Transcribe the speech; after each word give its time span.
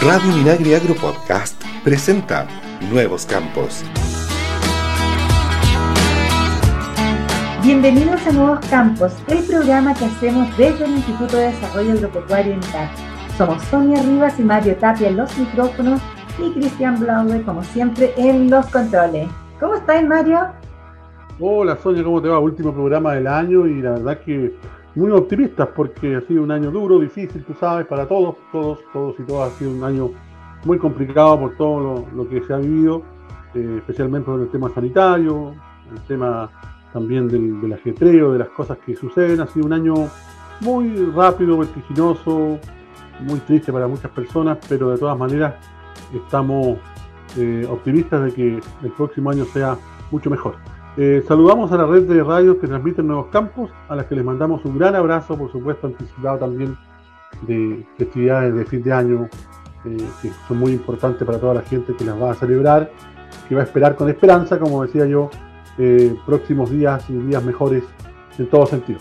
Radio 0.00 0.32
Minagri 0.32 0.74
Agro 0.74 0.94
Podcast 0.94 1.60
presenta 1.82 2.46
Nuevos 2.88 3.26
Campos. 3.26 3.82
Bienvenidos 7.64 8.24
a 8.24 8.30
Nuevos 8.30 8.64
Campos, 8.66 9.12
el 9.26 9.42
programa 9.42 9.94
que 9.94 10.04
hacemos 10.04 10.56
desde 10.56 10.84
el 10.84 10.92
Instituto 10.98 11.36
de 11.36 11.46
Desarrollo 11.46 11.92
Agropecuario 11.94 12.52
INTAC. 12.54 12.90
Somos 13.36 13.60
Sonia 13.64 14.00
Rivas 14.00 14.38
y 14.38 14.44
Mario 14.44 14.76
Tapia 14.76 15.08
en 15.08 15.16
los 15.16 15.36
micrófonos 15.36 16.00
y 16.38 16.52
Cristian 16.52 17.00
Blaude, 17.00 17.42
como 17.42 17.64
siempre, 17.64 18.14
en 18.16 18.48
los 18.48 18.66
controles. 18.66 19.28
¿Cómo 19.58 19.74
estás, 19.74 20.04
Mario? 20.04 20.46
Hola, 21.40 21.76
Sonia, 21.76 22.04
¿cómo 22.04 22.22
te 22.22 22.28
va? 22.28 22.38
Último 22.38 22.72
programa 22.72 23.14
del 23.14 23.26
año 23.26 23.66
y 23.66 23.82
la 23.82 23.90
verdad 23.90 24.20
que 24.20 24.54
muy 24.94 25.10
optimistas 25.12 25.68
porque 25.74 26.16
ha 26.16 26.20
sido 26.22 26.42
un 26.42 26.50
año 26.50 26.70
duro, 26.70 26.98
difícil, 26.98 27.44
tú 27.44 27.54
sabes, 27.54 27.86
para 27.86 28.06
todos, 28.06 28.36
todos, 28.52 28.78
todos 28.92 29.14
y 29.18 29.22
todas. 29.22 29.52
Ha 29.52 29.58
sido 29.58 29.70
un 29.70 29.84
año 29.84 30.10
muy 30.64 30.78
complicado 30.78 31.38
por 31.38 31.56
todo 31.56 32.06
lo, 32.14 32.28
que 32.28 32.42
se 32.42 32.52
ha 32.52 32.58
vivido, 32.58 33.02
eh, 33.54 33.76
especialmente 33.78 34.26
por 34.26 34.40
el 34.40 34.48
tema 34.48 34.70
sanitario, 34.70 35.54
el 35.92 36.00
tema 36.02 36.50
también 36.92 37.28
del, 37.28 37.60
del, 37.60 37.72
ajetreo, 37.72 38.32
de 38.32 38.38
las 38.40 38.48
cosas 38.48 38.78
que 38.78 38.96
suceden. 38.96 39.40
Ha 39.40 39.46
sido 39.46 39.66
un 39.66 39.72
año 39.72 39.94
muy 40.60 40.94
rápido, 41.14 41.58
vertiginoso, 41.58 42.58
muy 43.20 43.40
triste 43.40 43.72
para 43.72 43.86
muchas 43.86 44.10
personas, 44.10 44.58
pero 44.68 44.90
de 44.90 44.98
todas 44.98 45.18
maneras 45.18 45.54
estamos 46.14 46.78
eh, 47.36 47.66
optimistas 47.68 48.24
de 48.24 48.32
que 48.32 48.60
el 48.82 48.92
próximo 48.96 49.30
año 49.30 49.44
sea 49.44 49.76
mucho 50.10 50.30
mejor. 50.30 50.56
Eh, 51.00 51.22
saludamos 51.28 51.70
a 51.70 51.76
la 51.76 51.86
red 51.86 52.08
de 52.08 52.24
radios 52.24 52.56
que 52.56 52.66
transmiten 52.66 53.06
Nuevos 53.06 53.28
Campos, 53.28 53.70
a 53.88 53.94
las 53.94 54.06
que 54.06 54.16
les 54.16 54.24
mandamos 54.24 54.64
un 54.64 54.76
gran 54.76 54.96
abrazo, 54.96 55.38
por 55.38 55.52
supuesto, 55.52 55.86
anticipado 55.86 56.38
también 56.38 56.76
de 57.42 57.86
festividades 57.96 58.52
de 58.52 58.64
fin 58.64 58.82
de 58.82 58.92
año, 58.92 59.28
eh, 59.84 59.96
que 60.20 60.32
son 60.48 60.58
muy 60.58 60.72
importantes 60.72 61.24
para 61.24 61.38
toda 61.38 61.54
la 61.54 61.62
gente 61.62 61.94
que 61.94 62.04
las 62.04 62.20
va 62.20 62.32
a 62.32 62.34
celebrar, 62.34 62.90
que 63.48 63.54
va 63.54 63.60
a 63.60 63.64
esperar 63.64 63.94
con 63.94 64.08
esperanza, 64.08 64.58
como 64.58 64.82
decía 64.84 65.06
yo, 65.06 65.30
próximos 66.26 66.68
días 66.72 67.08
y 67.08 67.12
días 67.12 67.44
mejores 67.44 67.84
en 68.36 68.50
todo 68.50 68.66
sentido. 68.66 68.98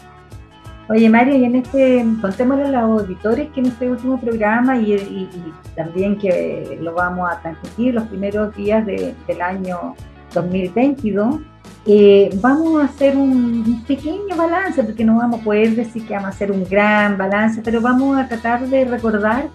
Oye, 0.89 1.09
Mario, 1.09 1.35
y 1.35 1.45
en 1.45 1.55
este, 1.55 2.05
contémosle 2.21 2.65
a 2.65 2.69
los 2.69 3.01
auditores 3.01 3.49
que 3.49 3.61
en 3.61 3.65
este 3.65 3.89
último 3.89 4.21
programa 4.21 4.77
y, 4.77 5.27
también 5.75 6.15
que 6.19 6.77
lo 6.79 6.93
vamos 6.93 7.27
a 7.27 7.41
transmitir 7.41 7.95
los 7.95 8.03
primeros 8.03 8.55
días 8.55 8.85
del 8.85 9.41
año 9.41 9.95
2022, 10.35 11.39
eh, 11.85 12.29
vamos 12.41 12.81
a 12.81 12.85
hacer 12.85 13.15
un 13.15 13.83
pequeño 13.87 14.35
balance, 14.35 14.83
porque 14.83 15.03
no 15.03 15.17
vamos 15.17 15.41
a 15.41 15.43
poder 15.43 15.75
decir 15.75 16.05
que 16.05 16.13
vamos 16.13 16.27
a 16.27 16.29
hacer 16.29 16.51
un 16.51 16.63
gran 16.65 17.17
balance, 17.17 17.61
pero 17.63 17.81
vamos 17.81 18.17
a 18.17 18.27
tratar 18.27 18.67
de 18.67 18.85
recordar 18.85 19.49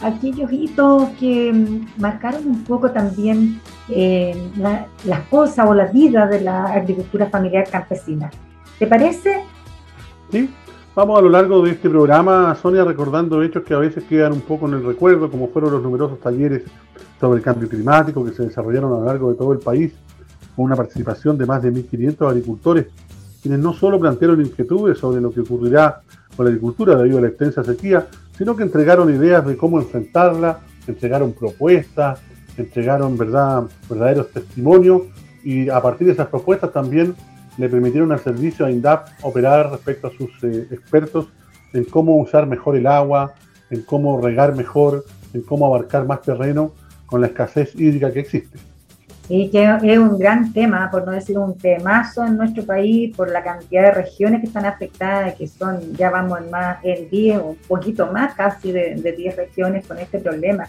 aquellos 0.00 0.52
hitos 0.52 1.08
que 1.18 1.82
marcaron 1.96 2.46
un 2.46 2.64
poco 2.64 2.90
también 2.90 3.60
eh, 3.88 4.36
las 5.04 5.20
cosas 5.28 5.66
o 5.68 5.74
la 5.74 5.86
vida 5.86 6.26
de 6.26 6.40
la 6.40 6.64
agricultura 6.66 7.26
familiar 7.26 7.68
campesina. 7.70 8.30
¿Te 8.78 8.86
parece? 8.86 9.42
Sí, 10.30 10.48
Vamos 10.98 11.16
a 11.16 11.22
lo 11.22 11.28
largo 11.28 11.62
de 11.62 11.70
este 11.70 11.88
programa, 11.88 12.56
Sonia, 12.56 12.82
recordando 12.82 13.40
hechos 13.40 13.62
que 13.62 13.72
a 13.72 13.78
veces 13.78 14.02
quedan 14.02 14.32
un 14.32 14.40
poco 14.40 14.66
en 14.66 14.74
el 14.74 14.84
recuerdo, 14.84 15.30
como 15.30 15.46
fueron 15.46 15.70
los 15.70 15.80
numerosos 15.80 16.18
talleres 16.18 16.64
sobre 17.20 17.38
el 17.38 17.44
cambio 17.44 17.68
climático 17.68 18.24
que 18.24 18.32
se 18.32 18.46
desarrollaron 18.46 18.92
a 18.92 18.96
lo 18.96 19.04
largo 19.04 19.30
de 19.30 19.36
todo 19.36 19.52
el 19.52 19.60
país, 19.60 19.92
con 20.58 20.64
una 20.64 20.74
participación 20.74 21.38
de 21.38 21.46
más 21.46 21.62
de 21.62 21.72
1.500 21.72 22.28
agricultores, 22.28 22.86
quienes 23.40 23.60
no 23.60 23.72
solo 23.72 24.00
plantearon 24.00 24.40
inquietudes 24.40 24.98
sobre 24.98 25.20
lo 25.20 25.30
que 25.30 25.38
ocurrirá 25.38 26.00
con 26.36 26.46
la 26.46 26.50
agricultura 26.50 26.96
debido 26.96 27.18
a 27.18 27.20
la 27.20 27.28
extensa 27.28 27.62
sequía, 27.62 28.08
sino 28.36 28.56
que 28.56 28.64
entregaron 28.64 29.08
ideas 29.08 29.46
de 29.46 29.56
cómo 29.56 29.78
enfrentarla, 29.78 30.58
entregaron 30.88 31.32
propuestas, 31.32 32.18
entregaron 32.56 33.16
verdad, 33.16 33.66
verdaderos 33.88 34.32
testimonios 34.32 35.02
y 35.44 35.68
a 35.68 35.80
partir 35.80 36.08
de 36.08 36.14
esas 36.14 36.26
propuestas 36.26 36.72
también 36.72 37.14
le 37.56 37.68
permitieron 37.68 38.10
al 38.10 38.18
servicio 38.18 38.66
a 38.66 38.72
INDAP 38.72 39.10
operar 39.22 39.70
respecto 39.70 40.08
a 40.08 40.10
sus 40.10 40.42
eh, 40.42 40.66
expertos 40.72 41.28
en 41.72 41.84
cómo 41.84 42.16
usar 42.16 42.48
mejor 42.48 42.74
el 42.74 42.88
agua, 42.88 43.34
en 43.70 43.82
cómo 43.82 44.20
regar 44.20 44.56
mejor, 44.56 45.04
en 45.34 45.42
cómo 45.42 45.66
abarcar 45.66 46.04
más 46.04 46.22
terreno 46.22 46.72
con 47.06 47.20
la 47.20 47.28
escasez 47.28 47.76
hídrica 47.76 48.12
que 48.12 48.18
existe. 48.18 48.58
Y 49.28 49.50
que 49.50 49.78
es 49.82 49.98
un 49.98 50.18
gran 50.18 50.52
tema, 50.52 50.90
por 50.90 51.04
no 51.04 51.12
decir 51.12 51.38
un 51.38 51.56
temazo 51.58 52.24
en 52.24 52.36
nuestro 52.36 52.64
país, 52.64 53.14
por 53.14 53.30
la 53.30 53.42
cantidad 53.42 53.82
de 53.82 53.90
regiones 53.90 54.40
que 54.40 54.46
están 54.46 54.64
afectadas, 54.64 55.34
que 55.34 55.46
son, 55.46 55.94
ya 55.94 56.10
vamos 56.10 56.40
en 56.40 56.50
más, 56.50 56.78
en 56.82 57.10
10 57.10 57.38
o 57.38 57.46
un 57.48 57.56
poquito 57.56 58.10
más 58.10 58.34
casi 58.34 58.72
de, 58.72 58.94
de 58.94 59.12
10 59.12 59.36
regiones 59.36 59.86
con 59.86 59.98
este 59.98 60.18
problema. 60.18 60.66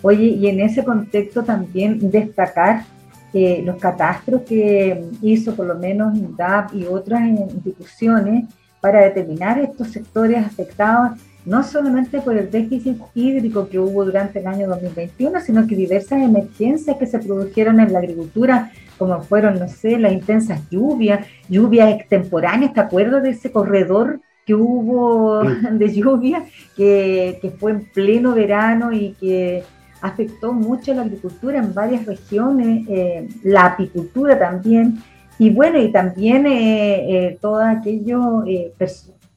Oye, 0.00 0.24
y 0.24 0.46
en 0.46 0.60
ese 0.60 0.84
contexto 0.84 1.42
también 1.42 2.10
destacar 2.10 2.84
los 3.32 3.76
catastros 3.76 4.42
que 4.42 5.04
hizo 5.22 5.54
por 5.54 5.66
lo 5.66 5.74
menos 5.74 6.16
INDAP 6.16 6.74
y 6.74 6.86
otras 6.86 7.22
instituciones 7.28 8.46
para 8.80 9.02
determinar 9.02 9.58
estos 9.58 9.88
sectores 9.88 10.44
afectados 10.44 11.18
no 11.44 11.62
solamente 11.62 12.20
por 12.20 12.36
el 12.36 12.50
déficit 12.50 12.98
hídrico 13.14 13.68
que 13.68 13.78
hubo 13.78 14.04
durante 14.04 14.40
el 14.40 14.46
año 14.46 14.68
2021, 14.68 15.40
sino 15.40 15.66
que 15.66 15.76
diversas 15.76 16.22
emergencias 16.22 16.96
que 16.96 17.06
se 17.06 17.18
produjeron 17.18 17.80
en 17.80 17.92
la 17.92 18.00
agricultura, 18.00 18.70
como 18.98 19.22
fueron, 19.22 19.58
no 19.58 19.68
sé, 19.68 19.98
las 19.98 20.12
intensas 20.12 20.60
lluvias, 20.70 21.26
lluvias 21.48 21.94
extemporáneas, 21.94 22.74
¿te 22.74 22.80
acuerdas 22.80 23.22
de 23.22 23.30
ese 23.30 23.50
corredor 23.50 24.20
que 24.44 24.54
hubo 24.54 25.42
de 25.72 25.94
lluvia 25.94 26.44
que, 26.76 27.38
que 27.40 27.50
fue 27.50 27.72
en 27.72 27.84
pleno 27.92 28.34
verano 28.34 28.92
y 28.92 29.14
que 29.20 29.62
afectó 30.00 30.52
mucho 30.52 30.94
la 30.94 31.02
agricultura 31.02 31.58
en 31.58 31.74
varias 31.74 32.06
regiones, 32.06 32.86
eh, 32.88 33.28
la 33.42 33.66
apicultura 33.66 34.38
también, 34.38 35.02
y 35.38 35.50
bueno, 35.50 35.78
y 35.78 35.92
también 35.92 36.46
eh, 36.46 37.26
eh, 37.26 37.38
todos 37.40 37.64
aquellos 37.64 38.44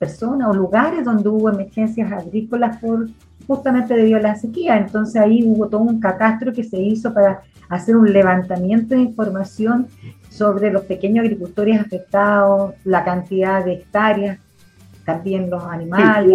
personas 0.02 0.50
o 0.50 0.54
lugares 0.56 1.06
donde 1.06 1.30
hubo 1.30 1.48
emergencias 1.48 2.12
agrícolas 2.12 2.78
por 2.78 3.08
justamente 3.46 3.94
debido 3.94 4.18
a 4.18 4.22
la 4.22 4.36
sequía. 4.36 4.76
Entonces 4.80 5.22
ahí 5.22 5.44
hubo 5.46 5.68
todo 5.70 5.82
un 5.82 6.00
catastro 6.00 6.52
que 6.52 6.64
se 6.64 6.82
hizo 6.82 7.14
para 7.14 7.44
hacer 7.70 7.96
un 7.96 8.12
levantamiento 8.12 8.96
de 8.96 9.02
información 9.02 9.86
sobre 10.28 10.72
los 10.72 10.86
pequeños 10.86 11.24
agricultores 11.24 11.80
afectados, 11.80 12.74
la 12.84 13.04
cantidad 13.04 13.64
de 13.64 13.74
hectáreas, 13.74 14.40
también 15.06 15.52
los 15.52 15.64
animales. 15.66 16.34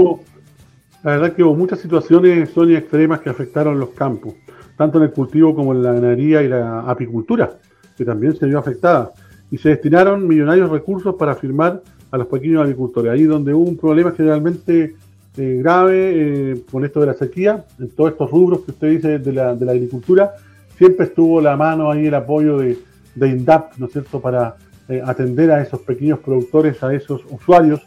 La 1.03 1.11
verdad 1.13 1.33
que 1.33 1.43
hubo 1.43 1.57
muchas 1.57 1.81
situaciones, 1.81 2.51
Sonia, 2.51 2.79
extremas 2.79 3.21
que 3.21 3.31
afectaron 3.31 3.81
los 3.81 3.91
campos, 3.91 4.35
tanto 4.77 4.99
en 4.99 5.05
el 5.05 5.11
cultivo 5.11 5.57
como 5.57 5.73
en 5.73 5.83
la 5.83 5.93
ganadería 5.93 6.41
y 6.41 6.49
la 6.49 6.83
apicultura, 6.83 7.51
que 7.97 8.05
también 8.05 8.37
se 8.37 8.47
vio 8.47 8.61
afectada. 8.61 9.13
Y 9.51 9.59
se 9.59 9.71
destinaron 9.71 10.27
millonarios 10.27 10.71
recursos 10.71 11.17
para 11.17 11.35
firmar 11.35 11.83
a 12.11 12.19
los 12.19 12.27
pequeños 12.27 12.63
agricultores. 12.63 13.13
Ahí 13.13 13.25
donde 13.25 13.55
hubo 13.55 13.69
un 13.69 13.77
problema 13.77 14.13
generalmente 14.13 14.95
eh, 15.37 15.59
grave 15.63 16.13
eh, 16.53 16.63
con 16.71 16.85
esto 16.85 17.01
de 17.01 17.07
la 17.07 17.15
sequía, 17.15 17.65
en 17.79 17.91
todos 17.91 18.13
estos 18.13 18.31
rubros 18.31 18.61
que 18.61 18.71
usted 18.71 18.91
dice 18.91 19.19
de 19.19 19.33
la, 19.33 19.55
de 19.55 19.67
la 19.67 19.73
agricultura, 19.73 20.33
siempre 20.79 21.07
estuvo 21.07 21.41
la 21.41 21.57
mano 21.57 21.91
ahí 21.91 22.07
el 22.07 22.15
apoyo 22.15 22.59
de, 22.59 22.79
de 23.15 23.29
INDAP, 23.29 23.77
¿no 23.77 23.87
es 23.87 23.93
cierto?, 23.93 24.21
para 24.21 24.57
eh, 24.89 25.03
atender 25.05 25.51
a 25.51 25.61
esos 25.61 25.81
pequeños 25.81 26.21
productores, 26.21 26.83
a 26.83 26.95
esos 26.95 27.23
usuarios 27.31 27.83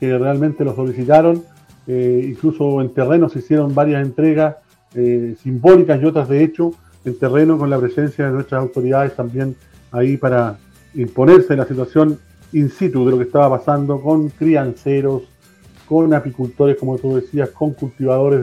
que 0.00 0.16
realmente 0.16 0.64
lo 0.64 0.74
solicitaron 0.74 1.42
eh, 1.86 2.26
incluso 2.28 2.80
en 2.80 2.92
terreno 2.92 3.28
se 3.28 3.38
hicieron 3.38 3.74
varias 3.74 4.04
entregas 4.04 4.56
simbólicas 5.42 6.00
y 6.00 6.04
otras 6.06 6.28
de 6.28 6.42
hecho 6.42 6.72
en 7.04 7.18
terreno 7.18 7.58
con 7.58 7.68
la 7.68 7.78
presencia 7.78 8.26
de 8.26 8.32
nuestras 8.32 8.62
autoridades 8.62 9.14
también 9.14 9.54
ahí 9.92 10.16
para 10.16 10.56
imponerse 10.94 11.54
la 11.54 11.66
situación 11.66 12.18
in 12.52 12.70
situ 12.70 13.04
de 13.04 13.10
lo 13.10 13.18
que 13.18 13.24
estaba 13.24 13.58
pasando 13.58 14.00
con 14.00 14.28
crianceros, 14.28 15.22
con 15.88 16.12
apicultores, 16.14 16.76
como 16.76 16.98
tú 16.98 17.16
decías, 17.16 17.50
con 17.50 17.72
cultivadores 17.72 18.42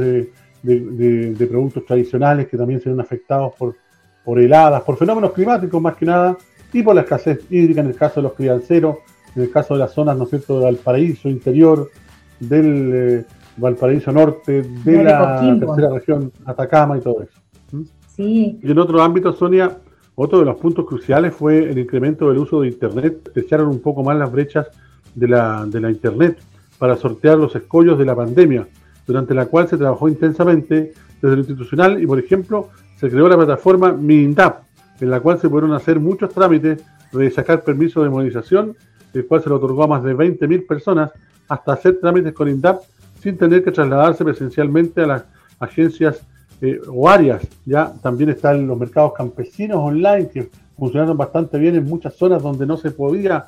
de, 0.61 1.47
productos 1.49 1.85
tradicionales 1.85 2.47
que 2.47 2.57
también 2.57 2.81
se 2.81 2.89
ven 2.89 2.99
afectados 2.99 3.53
por, 3.57 3.75
por 4.23 4.39
heladas, 4.39 4.81
por 4.83 4.97
fenómenos 4.97 5.33
climáticos 5.33 5.81
más 5.81 5.95
que 5.95 6.05
nada, 6.05 6.37
y 6.71 6.81
por 6.81 6.95
la 6.95 7.01
escasez 7.01 7.39
hídrica 7.49 7.81
en 7.81 7.87
el 7.87 7.95
caso 7.95 8.15
de 8.15 8.23
los 8.23 8.33
crianceros, 8.33 8.97
en 9.35 9.43
el 9.43 9.51
caso 9.51 9.73
de 9.75 9.81
las 9.81 9.91
zonas, 9.91 10.17
¿no 10.17 10.23
es 10.23 10.29
cierto?, 10.29 10.59
del 10.61 10.77
paraíso 10.77 11.29
interior, 11.29 11.89
del 12.39 12.91
eh, 12.93 13.25
Valparaíso 13.57 14.11
Norte, 14.11 14.63
de, 14.63 15.03
la 15.03 15.57
tercera 15.59 15.89
región, 15.89 16.31
Atacama 16.45 16.97
y 16.97 17.01
todo 17.01 17.21
eso. 17.21 17.39
¿Mm? 17.71 17.81
Sí. 18.15 18.59
Y 18.61 18.71
en 18.71 18.79
otro 18.79 19.01
ámbito, 19.01 19.33
Sonia, 19.33 19.77
otro 20.15 20.39
de 20.39 20.45
los 20.45 20.57
puntos 20.57 20.85
cruciales 20.85 21.33
fue 21.33 21.69
el 21.69 21.77
incremento 21.77 22.29
del 22.29 22.37
uso 22.37 22.61
de 22.61 22.67
Internet. 22.67 23.31
Echaron 23.35 23.67
un 23.67 23.81
poco 23.81 24.03
más 24.03 24.17
las 24.17 24.31
brechas 24.31 24.67
de 25.15 25.27
la, 25.27 25.65
de 25.65 25.79
la 25.79 25.89
Internet 25.89 26.39
para 26.77 26.95
sortear 26.95 27.37
los 27.37 27.55
escollos 27.55 27.97
de 27.97 28.05
la 28.05 28.15
pandemia, 28.15 28.67
durante 29.07 29.33
la 29.33 29.45
cual 29.47 29.67
se 29.67 29.77
trabajó 29.77 30.07
intensamente 30.09 30.93
desde 31.21 31.35
lo 31.35 31.39
institucional 31.39 32.01
y, 32.01 32.05
por 32.05 32.19
ejemplo, 32.19 32.69
se 32.97 33.09
creó 33.09 33.27
la 33.27 33.37
plataforma 33.37 33.91
MINDAP, 33.91 34.63
en 34.99 35.09
la 35.09 35.19
cual 35.19 35.39
se 35.39 35.49
pudieron 35.49 35.73
hacer 35.73 35.99
muchos 35.99 36.31
trámites 36.33 36.83
de 37.11 37.31
sacar 37.31 37.63
permiso 37.63 38.03
de 38.03 38.09
movilización, 38.09 38.75
el 39.13 39.25
cual 39.25 39.41
se 39.41 39.49
le 39.49 39.55
otorgó 39.55 39.83
a 39.83 39.87
más 39.87 40.03
de 40.03 40.15
20.000 40.15 40.67
personas 40.67 41.11
hasta 41.47 41.73
hacer 41.73 41.99
trámites 41.99 42.33
con 42.33 42.49
INDAP 42.49 42.81
sin 43.21 43.37
tener 43.37 43.63
que 43.63 43.71
trasladarse 43.71 44.23
presencialmente 44.23 45.01
a 45.01 45.07
las 45.07 45.25
agencias 45.59 46.25
eh, 46.61 46.79
o 46.87 47.09
áreas. 47.09 47.45
Ya 47.65 47.93
también 48.01 48.29
están 48.29 48.67
los 48.67 48.77
mercados 48.77 49.13
campesinos 49.13 49.77
online 49.77 50.29
que 50.29 50.49
funcionaron 50.77 51.17
bastante 51.17 51.57
bien 51.57 51.75
en 51.75 51.85
muchas 51.85 52.15
zonas 52.15 52.41
donde 52.41 52.65
no 52.65 52.77
se 52.77 52.91
podía 52.91 53.47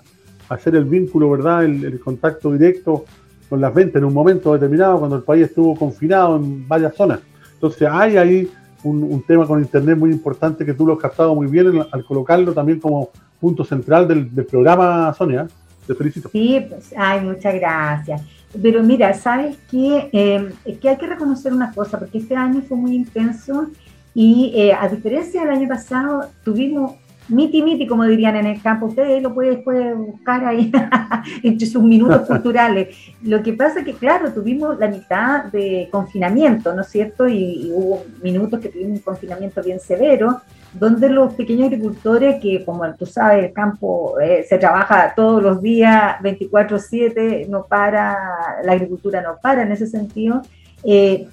hacer 0.49 0.75
el 0.75 0.85
vínculo, 0.85 1.29
¿verdad? 1.31 1.65
El, 1.65 1.99
contacto 1.99 2.51
directo 2.51 3.05
con 3.49 3.61
las 3.61 3.73
ventas 3.73 3.99
en 3.99 4.05
un 4.05 4.13
momento 4.13 4.53
determinado 4.53 4.99
cuando 4.99 5.17
el 5.17 5.23
país 5.23 5.45
estuvo 5.45 5.75
confinado 5.75 6.37
en 6.37 6.67
varias 6.67 6.95
zonas. 6.95 7.19
Entonces 7.53 7.87
hay 7.91 8.17
ahí 8.17 8.49
un, 8.83 9.23
tema 9.25 9.47
con 9.47 9.59
Internet 9.59 9.97
muy 9.97 10.11
importante 10.11 10.65
que 10.65 10.73
tú 10.73 10.85
lo 10.85 10.93
has 10.93 10.99
captado 10.99 11.33
muy 11.33 11.47
bien 11.47 11.83
al 11.91 12.05
colocarlo 12.05 12.53
también 12.53 12.79
como 12.79 13.09
punto 13.39 13.63
central 13.63 14.07
del, 14.07 14.45
programa, 14.45 15.13
Sonia. 15.13 15.47
Te 15.87 15.93
felicito. 15.93 16.29
Sí, 16.29 16.65
pues, 16.67 16.93
ay, 16.97 17.21
muchas 17.21 17.53
gracias. 17.55 18.21
Pero 18.61 18.83
mira, 18.83 19.13
¿sabes 19.13 19.57
qué? 19.69 20.09
Eh, 20.11 20.49
es 20.65 20.77
que 20.79 20.89
hay 20.89 20.97
que 20.97 21.07
reconocer 21.07 21.53
una 21.53 21.71
cosa, 21.71 21.99
porque 21.99 22.19
este 22.19 22.35
año 22.35 22.61
fue 22.61 22.77
muy 22.77 22.95
intenso 22.95 23.69
y 24.13 24.53
eh, 24.55 24.73
a 24.73 24.87
diferencia 24.87 25.41
del 25.41 25.49
año 25.49 25.67
pasado, 25.67 26.29
tuvimos 26.43 26.93
miti 27.27 27.63
miti, 27.63 27.87
como 27.87 28.03
dirían 28.03 28.35
en 28.35 28.45
el 28.45 28.61
campo. 28.61 28.87
Ustedes 28.87 29.21
lo 29.21 29.33
pueden 29.33 29.55
después 29.55 29.97
buscar 29.97 30.45
ahí 30.45 30.71
entre 31.43 31.67
sus 31.67 31.83
minutos 31.83 32.21
culturales. 32.27 32.95
Lo 33.21 33.41
que 33.41 33.53
pasa 33.53 33.79
es 33.79 33.85
que, 33.85 33.93
claro, 33.93 34.31
tuvimos 34.31 34.77
la 34.79 34.87
mitad 34.87 35.45
de 35.45 35.87
confinamiento, 35.91 36.73
¿no 36.73 36.81
es 36.81 36.89
cierto? 36.89 37.27
Y, 37.27 37.71
hubo 37.73 38.03
minutos 38.21 38.59
que 38.59 38.69
tuvimos 38.69 38.97
un 38.97 38.99
confinamiento 38.99 39.61
bien 39.63 39.79
severo, 39.79 40.41
donde 40.73 41.09
los 41.09 41.33
pequeños 41.33 41.67
agricultores, 41.67 42.41
que 42.41 42.63
como 42.63 42.85
tú 42.95 43.05
sabes, 43.05 43.45
el 43.45 43.53
campo 43.53 44.19
eh, 44.19 44.45
se 44.47 44.57
trabaja 44.57 45.13
todos 45.15 45.41
los 45.41 45.61
días, 45.61 46.17
24/7, 46.21 47.47
no 47.47 47.65
para, 47.65 48.17
la 48.63 48.71
agricultura 48.73 49.21
no 49.21 49.37
para 49.41 49.63
en 49.63 49.71
ese 49.71 49.87
sentido. 49.87 50.41
Eh, 50.83 51.27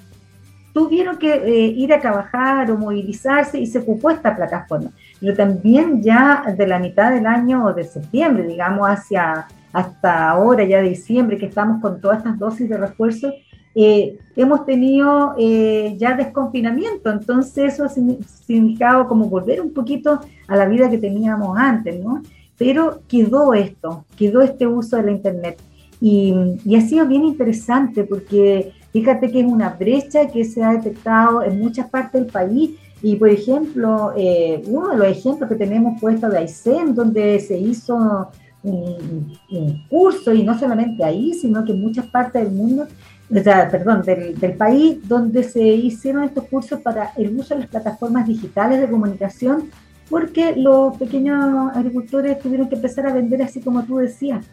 tuvieron 0.72 1.18
que 1.18 1.34
eh, 1.34 1.66
ir 1.66 1.92
a 1.92 2.00
trabajar 2.00 2.70
o 2.70 2.78
movilizarse 2.78 3.58
y 3.58 3.66
se 3.66 3.80
ocupó 3.80 4.10
esta 4.10 4.34
plataforma 4.34 4.90
pero 5.22 5.36
también 5.36 6.02
ya 6.02 6.42
de 6.58 6.66
la 6.66 6.80
mitad 6.80 7.12
del 7.12 7.26
año 7.26 7.72
de 7.72 7.84
septiembre, 7.84 8.42
digamos, 8.42 8.88
hacia 8.88 9.46
hasta 9.72 10.30
ahora, 10.30 10.64
ya 10.64 10.80
diciembre, 10.80 11.38
que 11.38 11.46
estamos 11.46 11.80
con 11.80 12.00
todas 12.00 12.18
estas 12.18 12.40
dosis 12.40 12.68
de 12.68 12.76
refuerzo, 12.76 13.32
eh, 13.76 14.18
hemos 14.34 14.66
tenido 14.66 15.34
eh, 15.38 15.94
ya 15.96 16.16
desconfinamiento, 16.16 17.08
entonces 17.08 17.72
eso 17.72 17.84
ha 17.84 17.88
significado 17.88 19.06
como 19.06 19.26
volver 19.26 19.60
un 19.60 19.72
poquito 19.72 20.18
a 20.48 20.56
la 20.56 20.66
vida 20.66 20.90
que 20.90 20.98
teníamos 20.98 21.56
antes, 21.56 22.04
¿no? 22.04 22.20
Pero 22.58 23.02
quedó 23.06 23.54
esto, 23.54 24.04
quedó 24.16 24.42
este 24.42 24.66
uso 24.66 24.96
de 24.96 25.04
la 25.04 25.12
Internet. 25.12 25.62
Y, 26.00 26.34
y, 26.64 26.74
ha 26.74 26.80
sido 26.80 27.06
bien 27.06 27.22
interesante 27.22 28.02
porque 28.02 28.72
fíjate 28.92 29.30
que 29.30 29.38
es 29.38 29.46
una 29.46 29.68
brecha 29.68 30.26
que 30.26 30.44
se 30.44 30.64
ha 30.64 30.72
detectado 30.72 31.44
en 31.44 31.60
muchas 31.60 31.88
partes 31.88 32.20
del 32.20 32.26
país 32.32 32.72
y 33.02 33.16
por 33.16 33.28
ejemplo, 33.28 34.12
eh, 34.16 34.62
uno 34.66 34.90
de 34.90 34.96
los 34.96 35.06
ejemplos 35.08 35.48
que 35.48 35.56
tenemos 35.56 36.00
puesto 36.00 36.28
de 36.28 36.38
Aysén, 36.38 36.94
donde 36.94 37.40
se 37.40 37.58
hizo 37.58 38.30
un, 38.62 39.36
curso, 39.88 40.32
y 40.32 40.44
no 40.44 40.56
solamente 40.58 41.02
ahí, 41.04 41.34
sino 41.34 41.64
que 41.64 41.72
en 41.72 41.80
muchas 41.80 42.06
partes 42.06 42.44
del 42.44 42.52
mundo, 42.52 42.86
o 43.28 43.42
sea, 43.42 43.68
perdón, 43.68 44.02
del, 44.02 44.38
del, 44.38 44.52
país, 44.54 44.98
donde 45.08 45.42
se 45.42 45.62
hicieron 45.62 46.22
estos 46.22 46.44
cursos 46.44 46.80
para 46.80 47.12
el 47.16 47.36
uso 47.36 47.54
de 47.54 47.60
las 47.60 47.70
plataformas 47.70 48.26
digitales 48.26 48.80
de 48.80 48.88
comunicación, 48.88 49.70
porque 50.12 50.54
los 50.56 50.96
pequeños 50.98 51.74
agricultores 51.74 52.38
tuvieron 52.38 52.68
que 52.68 52.74
empezar 52.74 53.06
a 53.06 53.14
vender 53.14 53.42
así 53.42 53.60
como 53.60 53.82
tú 53.84 53.96
decías, 53.96 54.44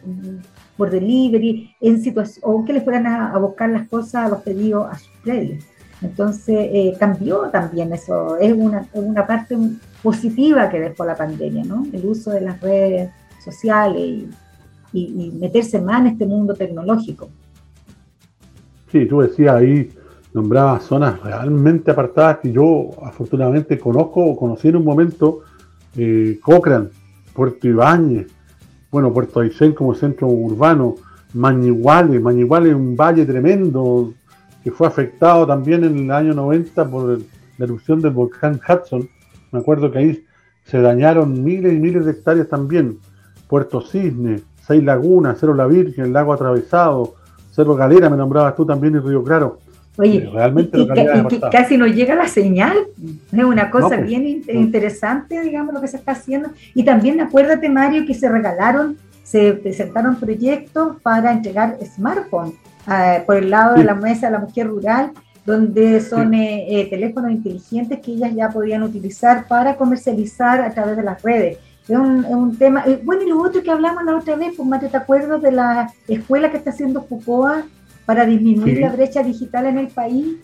por 0.76 0.90
delivery, 0.90 1.76
en 1.82 2.02
situación, 2.02 2.42
o 2.42 2.64
que 2.64 2.72
les 2.72 2.82
fueran 2.82 3.06
a, 3.06 3.36
buscar 3.38 3.68
las 3.68 3.86
cosas, 3.86 4.30
los 4.30 4.40
pedidos 4.40 4.86
a 4.90 4.98
sus 4.98 5.12
predios. 5.22 5.62
Entonces 6.02 6.56
eh, 6.58 6.96
cambió 6.98 7.50
también 7.50 7.92
eso, 7.92 8.38
es 8.38 8.52
una, 8.56 8.86
una, 8.94 9.26
parte 9.26 9.56
positiva 10.02 10.70
que 10.70 10.80
dejó 10.80 11.04
la 11.04 11.14
pandemia, 11.14 11.64
¿no? 11.64 11.86
El 11.92 12.06
uso 12.06 12.30
de 12.30 12.40
las 12.40 12.60
redes 12.60 13.10
sociales 13.44 14.24
y, 14.92 15.32
meterse 15.38 15.80
más 15.80 16.00
en 16.00 16.06
este 16.08 16.26
mundo 16.26 16.54
tecnológico. 16.54 17.28
Sí, 18.90 19.06
tú 19.06 19.20
decías 19.20 19.54
ahí, 19.54 19.90
nombrabas 20.32 20.84
zonas 20.84 21.20
realmente 21.22 21.90
apartadas 21.90 22.38
que 22.38 22.50
yo 22.50 22.90
afortunadamente 23.04 23.78
conozco 23.78 24.24
o 24.24 24.36
conocí 24.36 24.68
en 24.68 24.76
un 24.76 24.84
momento, 24.84 25.40
eh, 25.96 26.38
Cochrane, 26.42 26.88
Puerto 27.34 27.68
Ibáñez, 27.68 28.26
bueno, 28.90 29.12
Puerto 29.12 29.40
Aysén 29.40 29.72
como 29.72 29.94
centro 29.94 30.26
urbano, 30.28 30.96
Mañiguale, 31.32 32.18
Mañiguale 32.18 32.70
es 32.70 32.74
un 32.74 32.96
valle 32.96 33.24
tremendo, 33.24 34.12
que 34.62 34.70
fue 34.70 34.86
afectado 34.86 35.46
también 35.46 35.84
en 35.84 35.96
el 35.98 36.10
año 36.10 36.34
90 36.34 36.88
por 36.88 37.18
la 37.58 37.64
erupción 37.64 38.00
del 38.00 38.12
volcán 38.12 38.60
Hudson. 38.66 39.08
Me 39.52 39.60
acuerdo 39.60 39.90
que 39.90 39.98
ahí 39.98 40.24
se 40.64 40.80
dañaron 40.80 41.42
miles 41.42 41.72
y 41.72 41.78
miles 41.78 42.04
de 42.04 42.12
hectáreas 42.12 42.48
también. 42.48 42.98
Puerto 43.48 43.80
Cisne, 43.80 44.42
Seis 44.64 44.82
Lagunas, 44.84 45.38
Cerro 45.38 45.54
La 45.54 45.66
Virgen, 45.66 46.04
el 46.04 46.12
lago 46.12 46.32
atravesado, 46.32 47.14
Cerro 47.50 47.74
Galera, 47.74 48.08
me 48.08 48.16
nombrabas 48.16 48.54
tú 48.54 48.64
también 48.64 48.94
y 48.94 48.98
Río 48.98 49.24
Claro. 49.24 49.58
Oye, 49.96 50.18
eh, 50.18 50.30
realmente 50.32 50.78
casi 51.50 51.76
no 51.76 51.86
llega 51.86 52.14
la 52.14 52.28
señal. 52.28 52.76
Es 53.32 53.44
una 53.44 53.70
cosa 53.70 53.96
pues, 53.96 54.06
bien 54.06 54.44
interesante, 54.48 55.42
digamos, 55.42 55.74
lo 55.74 55.80
que 55.80 55.88
se 55.88 55.96
está 55.96 56.12
haciendo. 56.12 56.50
Y 56.74 56.84
también 56.84 57.20
acuérdate, 57.20 57.68
Mario, 57.68 58.06
que 58.06 58.14
se 58.14 58.28
regalaron, 58.28 58.96
se 59.24 59.52
presentaron 59.54 60.16
proyectos 60.16 60.96
para 61.02 61.32
entregar 61.32 61.76
smartphones 61.84 62.54
Ah, 62.86 63.22
por 63.26 63.36
el 63.36 63.50
lado 63.50 63.76
de 63.76 63.84
la 63.84 63.94
mesa 63.94 64.26
de 64.26 64.32
la 64.32 64.38
mujer 64.38 64.66
rural, 64.66 65.12
donde 65.44 66.00
son 66.00 66.34
eh, 66.34 66.80
eh, 66.80 66.90
teléfonos 66.90 67.30
inteligentes 67.30 68.00
que 68.00 68.12
ellas 68.12 68.34
ya 68.34 68.48
podían 68.50 68.82
utilizar 68.82 69.46
para 69.46 69.76
comercializar 69.76 70.60
a 70.60 70.70
través 70.72 70.96
de 70.96 71.02
las 71.02 71.22
redes. 71.22 71.58
Es 71.88 71.96
un, 71.96 72.24
es 72.24 72.34
un 72.34 72.56
tema. 72.56 72.84
Eh, 72.86 73.00
bueno, 73.04 73.22
y 73.22 73.28
lo 73.28 73.40
otro 73.42 73.62
que 73.62 73.70
hablamos 73.70 74.04
la 74.04 74.16
otra 74.16 74.36
vez, 74.36 74.52
pues 74.56 74.68
Mate, 74.68 74.88
¿te 74.88 74.96
acuerdas 74.96 75.42
de 75.42 75.52
la 75.52 75.92
escuela 76.06 76.50
que 76.50 76.56
está 76.56 76.70
haciendo 76.70 77.02
Foucault 77.02 77.66
para 78.06 78.24
disminuir 78.24 78.80
la 78.80 78.90
brecha 78.90 79.22
digital 79.22 79.66
en 79.66 79.78
el 79.78 79.88
país? 79.88 80.36